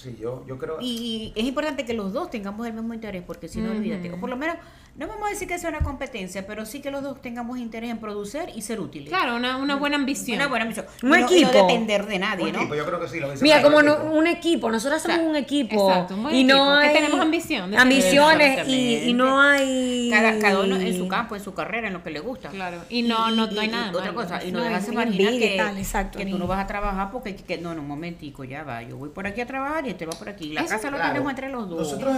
Sí, 0.00 0.16
yo, 0.18 0.44
yo 0.46 0.56
creo. 0.58 0.78
Y 0.80 1.32
es 1.36 1.44
importante 1.44 1.84
que 1.84 1.92
los 1.92 2.12
dos 2.12 2.30
tengamos 2.30 2.66
el 2.66 2.72
mismo 2.72 2.94
interés, 2.94 3.22
porque 3.26 3.48
si 3.48 3.60
no, 3.60 3.68
Ujú. 3.68 3.78
olvídate. 3.78 4.10
O 4.12 4.18
por 4.18 4.30
lo 4.30 4.36
menos, 4.36 4.56
no 5.00 5.08
vamos 5.08 5.28
a 5.28 5.30
decir 5.30 5.48
que 5.48 5.58
sea 5.58 5.70
una 5.70 5.80
competencia, 5.80 6.46
pero 6.46 6.66
sí 6.66 6.80
que 6.82 6.90
los 6.90 7.02
dos 7.02 7.22
tengamos 7.22 7.58
interés 7.58 7.90
en 7.90 7.96
producir 7.98 8.42
y 8.54 8.60
ser 8.60 8.80
útiles. 8.80 9.08
Claro, 9.08 9.34
una, 9.36 9.56
una 9.56 9.76
buena 9.76 9.96
ambición. 9.96 10.36
Una 10.36 10.46
buena 10.46 10.66
misión. 10.66 10.84
Un 11.02 11.08
no- 11.08 11.16
equipo. 11.16 11.50
No 11.52 11.66
depender 11.66 12.06
de 12.06 12.18
nadie, 12.18 12.44
un 12.44 12.52
¿no? 12.52 12.58
equipo, 12.58 12.74
yo 12.74 12.84
creo 12.84 13.00
que 13.00 13.08
sí, 13.08 13.18
lo 13.18 13.30
dice 13.30 13.42
Mira, 13.42 13.62
como 13.62 13.78
un 13.78 13.86
no- 13.86 13.94
equipo. 13.94 14.10
un 14.12 14.26
equipo, 14.26 14.70
nosotros 14.70 15.00
somos 15.00 15.20
un 15.20 15.36
equipo 15.36 15.88
exacto, 15.90 16.14
un 16.16 16.22
buen 16.24 16.34
y 16.34 16.44
no 16.44 16.78
que 16.82 16.88
tenemos 16.90 17.18
ambición 17.18 17.70
de 17.70 17.78
ambiciones 17.78 18.68
y, 18.68 19.12
no 19.14 19.40
hay 19.40 20.10
Cada, 20.12 20.38
cada 20.38 20.60
uno 20.60 20.76
en 20.76 20.94
su 20.96 21.08
campo, 21.08 21.34
en 21.34 21.42
su 21.42 21.54
carrera, 21.54 21.86
en 21.88 21.94
lo 21.94 22.02
que 22.02 22.10
le 22.10 22.20
gusta. 22.20 22.50
Claro, 22.50 22.82
y 22.90 23.00
no- 23.02 23.30
no- 23.30 23.46
no 23.46 23.60
hay 23.60 23.68
nada 23.68 23.88
Otra 23.90 24.12
malo. 24.12 24.14
cosa, 24.14 24.44
y 24.44 24.52
no, 24.52 24.58
No, 24.58 24.64
dejas 24.66 24.86
imaginar 24.88 25.32
que, 25.32 25.54
tal, 25.56 25.78
exacto, 25.78 26.18
que 26.18 26.26
tú 26.26 26.36
no 26.38 26.46
vas 26.46 26.62
a 26.62 26.66
trabajar 26.66 27.10
porque, 27.10 27.34
que, 27.36 27.56
no, 27.56 27.74
no, 27.74 27.80
un 27.80 27.88
momentico, 27.88 28.44
ya 28.44 28.64
va. 28.64 28.82
Yo 28.82 28.98
voy 28.98 29.08
por 29.08 29.26
aquí 29.26 29.40
a 29.40 29.46
trabajar 29.46 29.86
y 29.86 29.90
este 29.90 30.04
va 30.04 30.12
por 30.12 30.28
aquí. 30.28 30.52
La 30.52 30.60
Eso, 30.60 30.70
casa 30.74 30.90
lo 30.90 30.98
Claro. 30.98 31.12
tenemos 31.14 31.30
entre 31.30 31.48
los 31.48 31.68
dos. 31.70 31.78
Nosotros, 31.78 32.14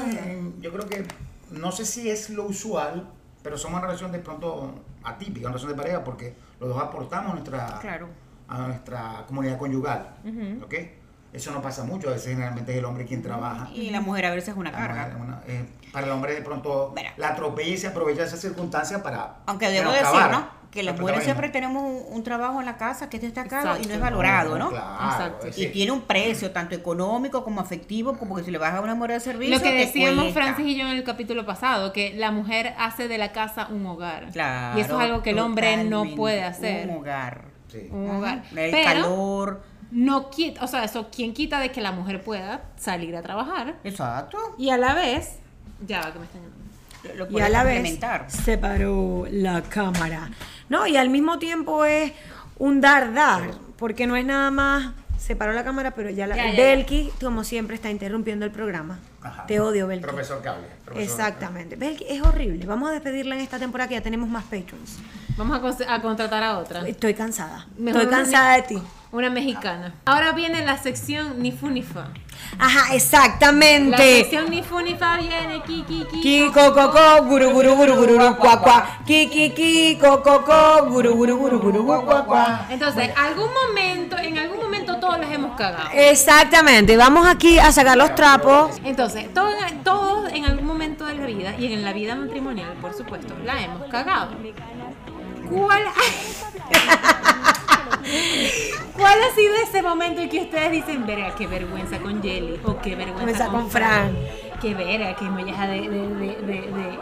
yo 0.61 0.73
creo 0.73 0.88
que, 0.88 1.05
no 1.53 1.73
sé 1.73 1.85
si 1.85 2.11
es 2.11 2.31
lo 2.31 2.45
usual, 2.45 3.09
pero 3.43 3.57
somos 3.59 3.79
una 3.79 3.87
relación 3.88 4.12
de 4.12 4.19
pronto 4.21 4.75
atípica, 5.05 5.47
una 5.49 5.57
relación 5.57 5.73
de 5.77 5.83
pareja, 5.83 6.05
porque 6.05 6.35
los 6.61 6.69
dos 6.69 6.81
aportamos 6.83 7.33
nuestra, 7.35 7.79
Claro. 7.81 8.09
a 8.49 8.59
nuestra 8.67 9.25
comunidad 9.27 9.59
conyugal. 9.59 10.15
¿ok? 10.65 10.75
Eso 11.33 11.51
no 11.51 11.62
pasa 11.62 11.83
mucho, 11.85 12.09
a 12.09 12.12
veces 12.12 12.29
generalmente 12.29 12.73
es 12.73 12.79
el 12.79 12.85
hombre 12.85 13.07
quien 13.07 13.23
trabaja. 13.23 13.69
Y 13.73 13.88
la 13.91 14.01
mujer 14.03 14.27
a 14.27 14.31
veces 14.35 14.51
es 14.51 14.57
una 14.57 14.71
La 14.71 14.77
carga. 14.79 15.03
mujer, 15.09 15.17
una- 15.23 15.43
eh, 15.47 15.67
para 15.91 16.07
el 16.07 16.12
hombre 16.12 16.35
de 16.35 16.43
pronto 16.43 16.93
Mira. 16.95 17.15
la 17.17 17.29
atropella 17.31 17.71
y 17.71 17.79
se 17.79 17.87
aprovecha 17.88 18.21
de 18.21 18.27
esa 18.29 18.37
circunstancia 18.37 19.03
para 19.03 19.37
Aunque 19.47 19.69
debo 19.71 19.91
decir, 19.91 20.07
¿no? 20.31 20.62
Que 20.73 20.83
las 20.83 20.99
mujeres 20.99 21.25
siempre 21.25 21.51
tenemos 21.51 21.83
un, 21.83 22.03
un 22.17 22.23
trabajo 22.25 22.59
en 22.59 22.65
la 22.65 22.79
casa 22.79 23.11
que 23.11 23.19
es 23.19 23.23
destacado 23.23 23.69
y 23.69 23.69
no 23.73 23.75
es 23.75 23.85
Exacto. 23.85 24.01
valorado, 24.05 24.59
¿no? 24.59 24.71
Claro, 24.71 25.05
Exacto. 25.05 25.47
Y 25.55 25.67
tiene 25.67 25.93
un 25.93 26.01
precio 26.01 26.51
tanto 26.51 26.75
económico 26.75 27.45
como 27.45 27.61
afectivo, 27.61 28.17
como 28.17 28.35
que 28.37 28.43
si 28.43 28.51
le 28.51 28.57
vas 28.57 28.73
a 28.73 28.81
una 28.81 28.95
mujer 28.95 29.11
de 29.13 29.21
servicio. 29.21 29.55
Lo 29.55 29.63
que 29.63 29.71
decíamos. 29.75 30.33
Francis 30.33 30.65
y 30.67 30.75
yo 30.77 30.87
en 30.87 30.97
el 30.97 31.05
capítulo 31.05 31.45
pasado, 31.45 31.93
que 31.93 32.15
la 32.17 32.31
mujer 32.31 32.75
hace 32.79 33.07
de 33.07 33.19
la 33.19 33.33
casa 33.33 33.69
un 33.71 33.85
hogar. 33.87 34.31
Claro, 34.33 34.79
y 34.79 34.81
eso 34.81 34.97
es 34.97 35.01
algo 35.05 35.23
que 35.23 35.31
el 35.31 35.39
hombre 35.41 35.85
no 35.85 36.07
puede 36.17 36.43
hacer. 36.43 36.89
Un 36.89 36.97
hogar. 36.97 37.45
sí. 37.69 37.89
Un 37.91 38.11
hogar. 38.11 38.43
El 38.57 38.71
Pero 38.71 38.83
calor. 38.83 39.63
no 39.91 40.31
quita, 40.31 40.65
o 40.65 40.67
sea, 40.67 40.85
eso 40.85 41.11
quien 41.15 41.35
quita 41.35 41.61
de 41.61 41.71
que 41.71 41.83
la 41.83 41.93
mujer 41.93 42.25
pueda 42.25 42.63
salir 42.77 43.15
a 43.15 43.21
trabajar 43.21 43.75
Exacto. 43.85 44.39
y 44.57 44.71
a 44.71 44.79
la 44.79 44.95
vez, 44.95 45.37
ya 45.87 46.01
va 46.01 46.13
que 46.15 46.19
me 46.19 46.25
están 46.25 46.41
llamando. 46.41 46.63
Lo, 47.17 47.27
lo 47.27 47.38
y 47.38 47.41
a 47.41 47.49
la 47.49 47.65
vez 47.65 47.75
complementar. 47.77 48.27
se 48.31 48.59
paró 48.59 49.27
la 49.31 49.62
cámara. 49.62 50.31
No, 50.69 50.87
y 50.87 50.97
al 50.97 51.11
mismo 51.11 51.38
tiempo 51.38 51.85
es 51.85 52.12
un 52.59 52.81
dar 52.81 53.12
dar, 53.12 53.51
porque 53.77 54.07
no 54.07 54.17
es 54.17 54.25
nada 54.25 54.51
más 54.51 54.93
se 55.19 55.37
paró 55.37 55.53
la 55.53 55.62
cámara, 55.62 55.93
pero 55.93 56.11
ya 56.11 56.27
la 56.27 56.35
Ya, 56.37 56.47
ya, 56.47 56.51
ya. 56.51 56.57
Belki, 56.57 57.11
como 57.21 57.45
siempre 57.45 57.77
está 57.77 57.91
interrumpiendo 57.91 58.45
el 58.45 58.51
programa. 58.51 58.99
Ajá. 59.23 59.47
Te 59.47 59.61
odio, 59.61 59.87
Belki. 59.87 60.03
Profesor 60.05 60.43
Cable. 60.43 60.67
profesor- 60.85 61.01
Exactamente. 61.03 61.77
Belki 61.77 62.05
es 62.09 62.21
horrible. 62.23 62.67
Vamos 62.67 62.91
a 62.91 62.93
despedirla 62.93 63.37
en 63.37 63.41
esta 63.41 63.59
temporada 63.61 63.87
que 63.88 63.95
ya 63.95 64.01
tenemos 64.01 64.29
más 64.29 64.43
patrons. 64.45 64.99
Vamos 65.37 65.57
a, 65.57 65.61
cons- 65.62 65.87
a 65.88 66.01
contratar 66.03 66.42
a 66.42 66.59
otra. 66.59 66.87
Estoy 66.87 67.14
cansada. 67.14 67.66
Mejor 67.79 68.03
Estoy 68.03 68.14
cansada 68.16 68.55
de 68.57 68.62
ti. 68.62 68.79
Una 69.12 69.29
mexicana. 69.29 69.92
Ahora 70.07 70.33
viene 70.33 70.64
la 70.64 70.79
sección 70.79 71.42
ni 71.42 71.53
fu 71.53 71.68
ni 71.68 71.83
fa. 71.83 72.09
Ajá, 72.59 72.88
La 72.88 72.95
exactamente. 72.95 73.97
sección 74.23 74.49
ni 74.51 74.62
fu 74.62 74.81
ni 74.81 74.95
fa 74.95 75.16
viene 75.18 75.62
ki 75.66 75.85
ki 75.87 76.07
ki. 76.11 76.21
Kiko 76.21 76.73
coco, 76.73 77.25
guru 77.29 77.51
guru 77.51 77.75
guru 77.77 77.95
guru 77.97 78.37
cuá. 78.37 79.01
Kiki 79.07 79.51
kiko 79.51 80.23
coco, 80.23 80.87
guru 80.88 81.14
guru 81.14 81.37
guru 81.38 81.59
guru. 81.61 81.97
Entonces, 82.71 83.11
algún 83.16 83.51
momento, 83.53 84.16
en 84.18 84.38
algún 84.38 84.59
momento 84.61 84.97
todos 84.99 85.18
les 85.18 85.31
hemos 85.31 85.57
cagado. 85.59 85.90
Exactamente. 85.92 86.97
Vamos 86.97 87.27
aquí 87.27 87.59
a 87.59 87.71
sacar 87.71 87.97
los 87.99 88.14
trapos. 88.14 88.79
Entonces, 88.85 89.33
todo- 89.35 89.51
todos 89.85 90.33
en 90.33 90.47
algún 90.47 90.66
momento 90.66 91.05
de 91.05 91.14
la 91.16 91.27
vida, 91.27 91.55
y 91.59 91.71
en 91.73 91.85
la 91.85 91.92
vida 91.92 92.14
matrimonial, 92.16 92.73
por 92.81 92.95
supuesto, 92.95 93.35
la 93.45 93.61
hemos 93.62 93.88
cagado. 93.90 94.31
¿Cuál, 95.53 95.83
¿Cuál 98.97 99.19
ha 99.23 99.35
sido 99.35 99.55
ese 99.62 99.83
momento 99.83 100.21
en 100.21 100.29
que 100.29 100.41
ustedes 100.43 100.71
dicen, 100.73 101.07
verga, 101.07 101.35
qué 101.35 101.47
vergüenza 101.47 101.99
con 101.99 102.23
Jelly? 102.23 102.61
O 102.65 102.79
qué 102.81 102.95
vergüenza 102.97 103.47
con, 103.47 103.62
con 103.62 103.71
Fran. 103.71 104.17
Qué 104.61 104.75
vera, 104.75 105.15
qué 105.17 105.25
molleja 105.25 105.67
de, 105.67 105.81
de, 105.88 105.88
de, 105.88 106.27
de, 106.43 106.61
de 106.73 106.99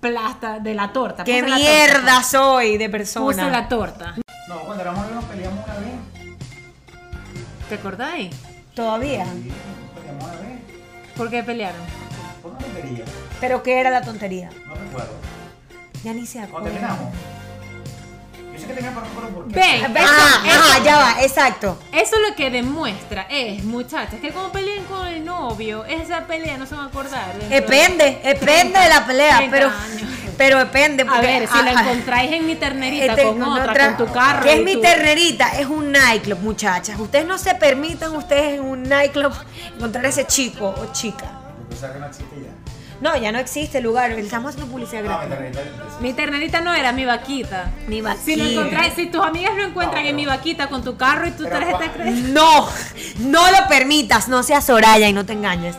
plasta, 0.00 0.58
de 0.60 0.74
la 0.74 0.92
torta. 0.92 1.24
¡Qué 1.24 1.40
Puse 1.42 1.48
la 1.50 1.56
mierda 1.56 1.94
torta. 1.98 2.22
soy 2.22 2.76
de 2.78 2.86
Puse 2.88 2.98
persona! 2.98 3.50
la 3.50 3.68
torta. 3.68 4.14
No, 4.48 4.58
cuando 4.60 4.82
éramos 4.82 5.00
novios 5.02 5.14
nos 5.16 5.24
peleamos 5.24 5.64
una 5.64 5.74
vez. 5.74 5.94
¿Te 7.68 7.74
acordáis? 7.76 8.34
Todavía. 8.74 9.24
Sí, 9.26 9.50
nos 9.50 9.90
peleamos 10.00 10.24
una 10.24 10.36
vez. 10.48 10.60
¿Por 11.16 11.30
qué 11.30 11.42
pelearon? 11.42 11.80
Por 12.42 12.50
una 12.52 12.60
tontería. 12.60 13.04
¿Pero 13.40 13.62
qué 13.62 13.80
era 13.80 13.90
la 13.90 14.02
tontería? 14.02 14.50
No 14.66 14.74
recuerdo. 14.74 15.12
Ya 16.02 16.12
ni 16.14 16.26
se 16.26 16.40
acuerda. 16.40 16.68
terminamos. 16.70 17.12
Yo 18.60 18.66
sé 18.66 18.66
que 18.66 18.74
tenía 18.74 18.92
por. 18.92 19.04
Ven, 19.46 19.96
Ah, 19.96 20.42
eso, 20.46 20.60
ah, 20.64 20.80
ya 20.84 20.96
va, 20.98 21.22
exacto. 21.22 21.78
eso 21.92 22.16
lo 22.28 22.34
que 22.36 22.50
demuestra 22.50 23.26
es, 23.30 23.64
muchachas, 23.64 24.20
que 24.20 24.30
como 24.32 24.52
peleen 24.52 24.84
con 24.84 25.06
el 25.06 25.24
novio, 25.24 25.84
esa 25.86 26.26
pelea 26.26 26.56
no 26.58 26.66
se 26.66 26.74
van 26.74 26.84
a 26.84 26.88
acordar. 26.88 27.34
Depende, 27.48 28.20
depende 28.24 28.78
de 28.78 28.88
la 28.88 29.04
pelea, 29.06 29.36
30 29.38 29.56
pero, 29.56 29.68
años. 29.68 30.10
pero 30.36 30.58
depende. 30.58 31.02
A 31.02 31.06
porque- 31.06 31.26
ver, 31.26 31.48
si 31.48 31.62
la 31.62 31.72
encontráis 31.72 32.32
en 32.32 32.46
mi 32.46 32.54
ternerita 32.56 33.06
este, 33.12 33.22
con 33.24 33.42
otra, 33.42 33.70
otra- 33.72 33.96
con 33.96 34.06
tu 34.06 34.12
carro. 34.12 34.42
¿Qué 34.42 34.54
es 34.54 34.62
mi 34.64 34.74
tu- 34.74 34.80
ternerita? 34.82 35.48
Es 35.58 35.66
un 35.66 35.90
nightclub, 35.92 36.38
muchachas. 36.40 36.98
Ustedes 37.00 37.26
no 37.26 37.38
se 37.38 37.54
permitan 37.54 38.14
ustedes 38.14 38.54
en 38.54 38.60
un 38.60 38.82
nightclub 38.82 39.32
encontrar 39.76 40.04
ese 40.06 40.26
chico 40.26 40.66
o 40.78 40.92
chica. 40.92 41.24
Yo 41.26 41.68
pensaba 41.68 41.92
que 41.94 41.98
no 41.98 42.06
existe 42.06 42.36
ya. 42.42 42.50
No, 43.00 43.16
ya 43.16 43.32
no 43.32 43.38
existe 43.38 43.78
el 43.78 43.84
lugar. 43.84 44.10
Estamos 44.12 44.50
haciendo 44.50 44.70
publicidad 44.70 45.02
No, 45.02 45.08
gratis. 45.18 45.28
terminé. 45.56 45.60
Mi 46.00 46.12
ternerita 46.12 46.60
no 46.60 46.74
era 46.74 46.92
mi 46.92 47.04
vaquita. 47.06 47.70
Mi 47.86 47.96
Si, 47.96 48.02
lo 48.02 48.08
vaquita. 48.10 48.44
encontráis, 48.50 48.94
si 48.94 49.06
tus 49.06 49.24
amigas 49.24 49.54
lo 49.56 49.64
encuentran 49.64 50.02
No, 50.04 50.10
en 50.10 50.16
mi 50.16 50.24
pero- 50.26 50.36
vaquita 50.36 50.68
con 50.68 50.84
tu 50.84 50.96
carro 50.96 51.26
y 51.26 51.30
tu 51.30 51.44
Pero 51.44 51.58
tarjeta 51.58 52.04
de. 52.04 52.10
No, 52.10 52.68
no 53.20 53.50
lo 53.50 53.68
permitas. 53.68 54.28
No 54.28 54.42
seas 54.42 54.64
Soraya 54.66 55.08
y 55.08 55.12
no 55.14 55.24
te 55.24 55.32
engañes. 55.32 55.76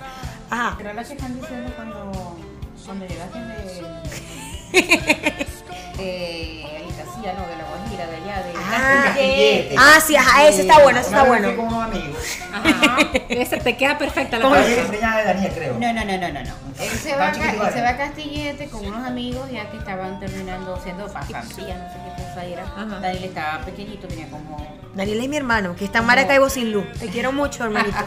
Ajá. 0.49 0.75
Pero 0.77 0.93
la 0.93 1.03
que 1.03 1.13
están 1.13 1.39
diciendo 1.39 1.71
cuando, 1.75 2.37
cuando 2.85 3.05
llegaste 3.05 3.39
de. 3.39 3.81
de 4.71 5.47
Ah, 8.73 9.03
Castillete. 9.05 9.75
Ah, 9.77 9.99
sí, 10.05 10.15
ajá, 10.15 10.47
ese 10.47 10.61
está 10.61 10.79
bueno, 10.79 10.99
ese 10.99 11.09
está 11.09 11.23
bueno. 11.23 11.55
con 11.55 11.65
unos 11.67 11.83
amigos. 11.83 12.17
Ajá. 12.53 12.97
Ese 13.29 13.57
te 13.57 13.77
queda 13.77 13.97
perfecta 13.97 14.39
la 14.39 14.49
preñada 14.49 15.17
de 15.19 15.25
Daniel, 15.25 15.51
creo. 15.53 15.73
No, 15.79 15.93
no, 15.93 16.05
no, 16.05 16.17
no, 16.17 16.27
no, 16.31 16.43
no. 16.43 16.53
Él 16.79 16.89
se 16.97 17.15
va, 17.15 17.27
a, 17.27 17.31
él 17.31 17.73
se 17.73 17.81
va 17.81 17.89
a 17.89 17.97
Castillete 17.97 18.67
con 18.69 18.85
unos 18.85 19.05
amigos 19.05 19.49
ya 19.51 19.69
que 19.69 19.77
estaban 19.77 20.19
terminando 20.19 20.79
siendo 20.83 21.05
pasantías, 21.07 21.77
no 21.77 21.89
sé 21.89 21.95
qué 22.05 22.23
cosa 22.23 22.45
era. 22.45 22.63
Ajá. 22.63 22.99
Daniel 22.99 23.23
estaba 23.23 23.65
pequeñito, 23.65 24.07
tenía 24.07 24.27
como. 24.29 24.57
Daniel 24.93 25.21
es 25.21 25.29
mi 25.29 25.37
hermano, 25.37 25.75
que 25.75 25.85
está 25.85 25.99
en 25.99 26.05
Maracaibo 26.05 26.49
sin 26.49 26.71
luz. 26.71 26.85
Te 26.99 27.07
quiero 27.07 27.31
mucho, 27.31 27.63
hermanito. 27.63 27.97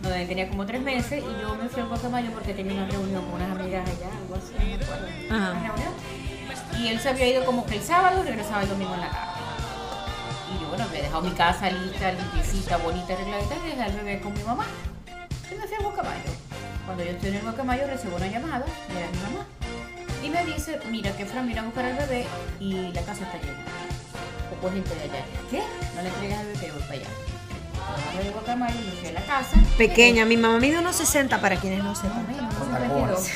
No, 0.00 0.10
Daniel 0.10 0.28
tenía 0.28 0.48
como 0.48 0.64
tres 0.64 0.80
meses 0.80 1.24
y 1.24 1.42
yo 1.42 1.56
me 1.56 1.68
fui 1.68 1.82
al 1.82 1.88
Guacamayo 1.88 2.30
porque 2.30 2.54
tenía 2.54 2.72
una 2.74 2.86
reunión 2.86 3.24
con 3.24 3.42
unas 3.42 3.50
amigas 3.58 3.84
allá, 3.84 4.06
algo 4.16 4.36
así, 4.36 4.54
no 4.56 4.64
me 4.64 4.74
acuerdo. 4.84 5.06
Ajá. 5.28 6.78
Y 6.78 6.86
él 6.86 7.00
se 7.00 7.08
había 7.08 7.26
ido 7.26 7.44
como 7.44 7.66
que 7.66 7.74
el 7.74 7.82
sábado 7.82 8.22
y 8.22 8.28
regresaba 8.28 8.62
el 8.62 8.68
domingo 8.68 8.94
en 8.94 9.00
la 9.00 9.10
tarde. 9.10 9.37
Y 10.54 10.62
yo, 10.62 10.68
bueno, 10.68 10.84
había 10.84 11.02
dejado 11.02 11.22
mi 11.22 11.30
casa 11.32 11.70
lista, 11.70 12.12
limpiecita, 12.12 12.76
bonita, 12.78 13.12
arregladita, 13.14 13.54
y 13.64 13.68
dejé 13.70 13.82
al 13.82 13.92
bebé 13.92 14.20
con 14.20 14.32
mi 14.34 14.42
mamá. 14.42 14.64
Y 15.50 15.54
me 15.54 15.66
fui 15.66 15.76
al 15.76 15.82
Guacamayo. 15.84 16.30
Cuando 16.86 17.04
yo 17.04 17.10
estoy 17.10 17.28
en 17.30 17.34
el 17.36 17.42
Guacamayo 17.42 17.86
recibo 17.86 18.16
una 18.16 18.26
llamada, 18.26 18.64
era 18.90 19.10
mi 19.10 19.18
mamá. 19.18 19.46
Y 20.22 20.30
me 20.30 20.44
dice, 20.44 20.78
mira 20.90 21.12
que 21.16 21.26
Fran 21.26 21.46
viene 21.46 21.60
a 21.60 21.64
buscar 21.64 21.84
al 21.84 21.96
bebé 21.96 22.26
y 22.60 22.72
la 22.92 23.02
casa 23.02 23.24
está 23.24 23.38
llena. 23.38 23.64
Poco 24.50 24.72
gente 24.72 24.94
de 24.94 25.02
allá. 25.02 25.24
¿Qué? 25.50 25.62
No 25.94 26.02
le 26.02 26.08
entregas 26.08 26.38
al 26.40 26.46
bebé, 26.46 26.72
voy 26.72 26.82
para 26.82 26.94
allá. 26.94 27.08
De 28.22 28.30
Guacamayo, 28.30 28.74
me 28.74 28.92
fui 28.92 29.08
a 29.08 29.12
la 29.12 29.22
casa. 29.22 29.56
Pequeña, 29.76 30.24
mi 30.24 30.36
mamá 30.36 30.58
mide 30.58 30.78
unos 30.78 30.96
60 30.96 31.40
para 31.40 31.56
quienes 31.56 31.82
no 31.84 31.94
sepan. 31.94 32.26
Con 32.26 32.34
52. 32.34 32.80
tacones. 32.80 33.32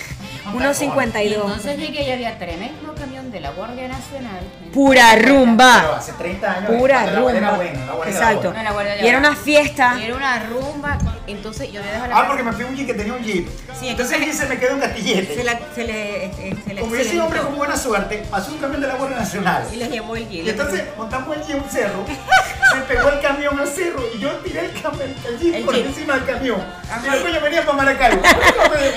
Unos 0.55 0.77
Y 0.77 0.81
52. 0.81 1.44
entonces 1.44 1.79
llegué 1.79 2.09
y 2.09 2.11
había 2.11 2.37
tremendo 2.38 2.94
camión 2.94 3.22
de 3.33 3.40
la 3.40 3.51
Guardia 3.51 3.88
Nacional. 3.88 4.40
Pura 4.73 5.11
Pero 5.14 5.29
rumba. 5.35 5.97
hace 5.97 6.12
30 6.12 6.53
años. 6.53 6.71
Pura 6.79 6.95
cuando 7.03 7.12
la 7.12 7.21
guardia 7.21 7.38
era 7.40 7.51
rumba. 7.51 7.64
buena, 7.64 7.87
la 7.87 7.92
guardia 7.92 8.14
era 8.16 8.25
Exacto. 8.29 8.49
buena. 8.49 8.59
No, 8.59 8.64
la 8.64 8.73
Guardia 8.73 9.03
Y 9.05 9.09
era 9.09 9.18
una 9.18 9.37
fiesta. 9.37 9.99
Era 10.03 10.14
una 10.16 10.38
rumba. 10.45 10.99
Entonces 11.27 11.73
yo 11.73 11.81
había 11.81 11.92
dejado 11.92 12.11
la 12.11 12.18
Ah, 12.21 12.27
porque 12.27 12.42
me 12.42 12.53
fui 12.53 12.64
un 12.64 12.77
jeep 12.77 12.87
que 12.87 12.95
tenía 12.95 13.12
un 13.14 13.23
jeep. 13.25 13.49
Sí, 13.79 13.88
entonces 13.88 14.37
se 14.37 14.47
me 14.47 14.59
quedó 14.59 14.75
un 14.75 14.81
gatillete. 14.81 15.35
se, 15.35 15.45
la, 15.45 15.59
se 15.75 15.85
le. 15.85 16.25
eh, 16.27 16.57
Se 16.66 16.75
le 16.75 16.81
Como 16.83 16.95
soy 16.97 17.18
hombre 17.18 17.40
con 17.40 17.57
buena 17.57 17.77
suerte, 17.77 18.25
pasó 18.31 18.53
un 18.53 18.59
camión 18.59 18.81
de 18.81 18.87
la 18.88 18.95
Guardia 18.97 19.18
Nacional. 19.18 19.64
Y 19.73 19.77
le 19.77 19.88
llevó 19.88 20.14
el 20.16 20.23
Y 20.23 20.27
jeep. 20.42 20.49
entonces 20.49 20.85
montamos 20.97 21.37
el 21.37 21.42
jeep 21.45 21.59
a 21.59 21.62
un 21.64 21.71
cerro, 21.71 22.05
se 22.07 22.81
pegó 22.83 23.09
el 23.09 23.21
camión 23.21 23.59
al 23.59 23.68
cerro 23.68 24.03
y 24.14 24.18
yo 24.18 24.31
tiré 24.45 24.66
el, 24.66 24.83
camión, 24.83 25.14
el 25.29 25.38
jeep 25.38 25.55
El 25.55 25.64
por 25.64 25.75
jeep. 25.75 25.87
encima 25.87 26.14
del 26.14 26.25
camión. 26.27 26.61
Ajá. 26.90 27.16
Y 27.16 27.33
yo 27.35 27.40
venía 27.40 27.62
para 27.64 27.77
Maracaibo. 27.79 28.23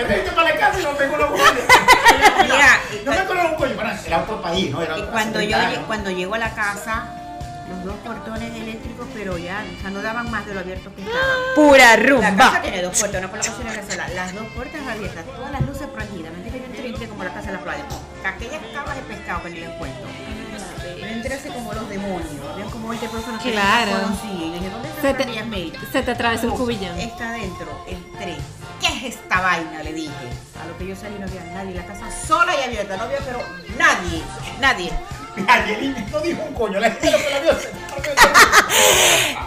Vente 0.09 0.31
para 0.35 0.49
la 0.53 0.59
casa 0.59 0.79
y 0.81 0.97
pegó 0.97 1.17
la 1.17 1.25
guardia. 1.27 1.63
Mira, 2.43 2.79
No 3.05 3.11
me 3.11 3.17
acuerdo 3.17 3.43
un 3.49 3.55
coño, 3.55 3.73
era 4.05 4.21
otro 4.21 4.41
país, 4.41 4.71
¿no? 4.71 4.81
Era 4.81 4.97
Y 4.97 5.01
hace 5.01 5.11
cuando 5.11 5.33
30 5.39 5.57
yo, 5.61 5.67
años. 5.67 5.83
cuando 5.87 6.09
llego 6.11 6.35
a 6.35 6.37
la 6.37 6.53
casa, 6.55 7.05
los 7.69 7.83
dos 7.85 7.95
portones 8.03 8.55
eléctricos, 8.55 9.07
pero 9.13 9.37
ya, 9.37 9.63
o 9.77 9.81
sea, 9.81 9.89
no 9.91 10.01
daban 10.01 10.29
más 10.31 10.45
de 10.45 10.53
lo 10.53 10.59
abierto 10.59 10.93
que 10.95 11.01
estaban. 11.01 11.37
Pura 11.55 11.97
La 11.97 12.35
casa 12.35 12.49
rumba. 12.49 12.61
tiene 12.61 12.81
dos 12.83 12.99
puertas, 12.99 13.19
una 13.21 13.29
por 13.31 13.39
la 13.39 13.45
cocina 13.51 13.73
y 13.73 13.75
la 13.77 13.83
sala. 13.83 14.07
Las 14.15 14.33
dos 14.35 14.45
puertas 14.55 14.81
abiertas, 14.87 15.25
todas 15.25 15.51
las 15.51 15.61
luces 15.61 15.87
prendidas. 15.87 16.33
Me 16.33 16.43
dije 16.43 16.59
yo 16.59 16.65
entré, 16.65 16.87
entré 16.87 17.07
como 17.09 17.23
la 17.23 17.33
casa 17.33 17.47
de 17.47 17.53
la 17.53 17.59
playa. 17.59 17.83
Aquellas 18.25 18.61
cabas 18.73 18.95
de 18.95 19.01
pescado 19.03 19.43
que 19.43 19.49
ni 19.49 19.59
les 19.59 19.69
cuento. 19.71 20.05
Entré 21.01 21.33
así 21.35 21.49
como 21.49 21.73
los 21.73 21.89
demonios. 21.89 22.29
Habían 22.53 22.69
como 22.69 22.87
20 22.89 23.07
personas 23.09 23.41
que 23.41 23.51
Claro. 23.51 23.91
no 23.91 24.01
conocía. 24.03 24.31
Y 24.31 24.49
le 24.49 24.53
dije, 24.59 24.69
¿dónde 24.69 24.89
Se 25.01 25.13
te-? 25.13 25.91
Se 25.91 26.01
te 26.03 26.11
atravesó 26.11 26.47
el 26.47 26.53
cubillón. 26.53 26.97
Está 26.99 27.29
adentro, 27.29 27.85
entré. 27.87 28.37
¿Qué 28.85 29.07
es 29.07 29.15
esta 29.15 29.41
vaina? 29.41 29.81
Le 29.81 29.93
dije. 29.93 30.11
A 30.61 30.67
lo 30.67 30.77
que 30.77 30.87
yo 30.87 30.95
salí 30.95 31.15
no 31.19 31.25
había 31.25 31.43
nadie. 31.53 31.73
La 31.73 31.85
casa 31.85 32.09
sola 32.27 32.53
y 32.55 32.63
abierta. 32.63 32.97
No 32.97 33.03
había, 33.03 33.17
pero 33.19 33.39
nadie. 33.77 34.21
Nadie. 34.59 34.91
Nadie 35.37 35.95
no 36.11 36.19
dijo 36.21 36.43
un 36.43 36.53
coño, 36.53 36.79
la 36.79 36.91
gente 36.91 37.11
se 37.11 37.31
la 37.31 37.39
vio. 37.41 37.51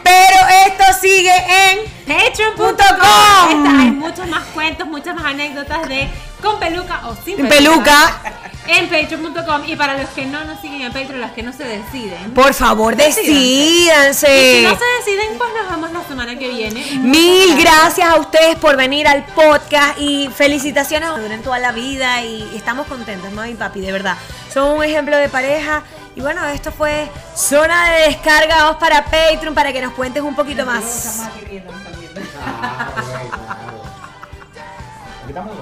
Pero 0.04 0.47
esto 0.66 0.84
sigue 1.00 1.32
en 1.32 1.78
Patreon.com. 2.06 3.80
Hay 3.80 3.90
muchos 3.90 4.26
más 4.28 4.44
cuentos, 4.54 4.86
muchas 4.86 5.14
más 5.14 5.24
anécdotas 5.24 5.88
de 5.88 6.08
con 6.42 6.58
peluca 6.60 7.02
o 7.08 7.16
sin 7.24 7.36
peluca. 7.36 7.50
peluca. 7.50 8.22
En 8.68 8.88
patreon.com. 8.88 9.62
Y 9.66 9.76
para 9.76 9.96
los 9.98 10.08
que 10.10 10.26
no 10.26 10.44
nos 10.44 10.60
siguen 10.60 10.82
en 10.82 10.92
Patreon, 10.92 11.20
los 11.20 11.30
que 11.32 11.42
no 11.42 11.52
se 11.52 11.64
deciden. 11.64 12.32
Por 12.34 12.52
favor, 12.54 12.94
Y 12.94 13.12
si 13.12 13.22
decídanse. 13.22 14.62
no 14.62 14.76
se 14.78 14.84
deciden, 15.10 15.38
pues 15.38 15.50
nos 15.60 15.70
vemos 15.70 15.92
la 15.92 16.04
semana 16.06 16.38
que 16.38 16.48
viene. 16.48 16.84
Mil 16.98 17.56
gracias 17.58 18.08
a 18.08 18.16
ustedes 18.16 18.56
por 18.56 18.76
venir 18.76 19.08
al 19.08 19.24
podcast 19.26 19.98
y 19.98 20.28
felicitaciones 20.34 21.08
duren 21.16 21.42
toda 21.42 21.58
la 21.58 21.72
vida 21.72 22.22
y 22.22 22.42
estamos 22.56 22.86
contentos, 22.86 23.32
mami 23.32 23.50
y 23.52 23.54
papi, 23.54 23.80
de 23.80 23.90
verdad. 23.92 24.16
Son 24.52 24.76
un 24.76 24.84
ejemplo 24.84 25.16
de 25.16 25.28
pareja 25.28 25.82
y 26.18 26.20
bueno, 26.20 26.44
esto 26.46 26.72
fue 26.72 27.08
zona 27.36 27.92
de 27.92 28.08
descarga, 28.08 28.56
vamos 28.56 28.78
para 28.78 29.04
Patreon 29.04 29.54
para 29.54 29.72
que 29.72 29.80
nos 29.80 29.92
cuentes 29.92 30.20
un 30.20 30.34
poquito 30.34 30.66
más. 30.66 31.28
Aquí 31.28 31.62
estamos 35.28 35.52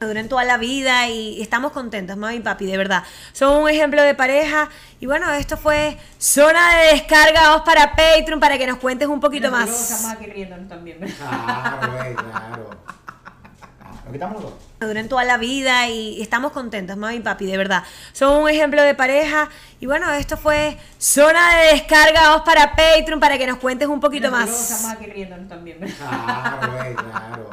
dos. 0.00 0.08
duren 0.08 0.28
toda 0.28 0.44
la 0.44 0.56
vida 0.56 1.08
y 1.08 1.42
estamos 1.42 1.72
contentos, 1.72 2.16
mami 2.16 2.36
y 2.36 2.40
papi, 2.40 2.64
de 2.64 2.76
verdad. 2.78 3.04
Son 3.32 3.62
un 3.62 3.68
ejemplo 3.68 4.02
de 4.02 4.14
pareja 4.14 4.70
y 4.98 5.06
bueno, 5.06 5.30
esto 5.32 5.58
fue 5.58 5.98
zona 6.18 6.78
de 6.78 6.94
descarga, 6.94 7.42
vamos 7.42 7.62
para 7.62 7.94
Patreon 7.94 8.40
para 8.40 8.56
que 8.56 8.66
nos 8.66 8.78
cuentes 8.78 9.08
un 9.08 9.20
poquito 9.20 9.50
más. 9.50 9.68
Estamos 9.68 10.16
aquí 10.16 10.30
riéndonos 10.30 10.68
también. 10.68 10.98
Claro, 11.00 12.16
claro. 12.16 12.70
Aquí 14.06 14.14
estamos 14.14 14.42
dos. 14.42 14.52
duren 14.80 15.08
toda 15.08 15.22
la 15.22 15.36
vida 15.36 15.86
y 15.88 16.20
estamos 16.22 16.52
contentos, 16.52 16.96
mami 16.96 17.16
y 17.16 17.20
papi, 17.20 17.44
de 17.44 17.58
verdad. 17.58 17.84
Son 18.12 18.42
un 18.42 18.48
ejemplo 18.48 18.82
de 18.82 18.94
pareja 18.94 19.50
y 19.80 19.86
bueno, 19.86 20.10
esto 20.14 20.38
fue 20.38 20.78
zona 20.96 21.58
de 21.58 21.74
descarga, 21.74 22.22
vamos 22.22 22.42
para 22.42 22.74
Patreon 22.74 23.20
para 23.20 23.36
que 23.36 23.46
nos 23.46 23.58
cuentes 23.58 23.86
un 23.86 24.00
poquito 24.00 24.30
más. 24.30 24.48
Estamos 24.48 24.96
aquí 24.96 25.10
riéndonos 25.10 25.48
también. 25.48 25.78
Claro, 25.78 26.96
claro. 26.96 27.50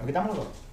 Aquí 0.00 0.08
estamos 0.08 0.36
dos. 0.36 0.63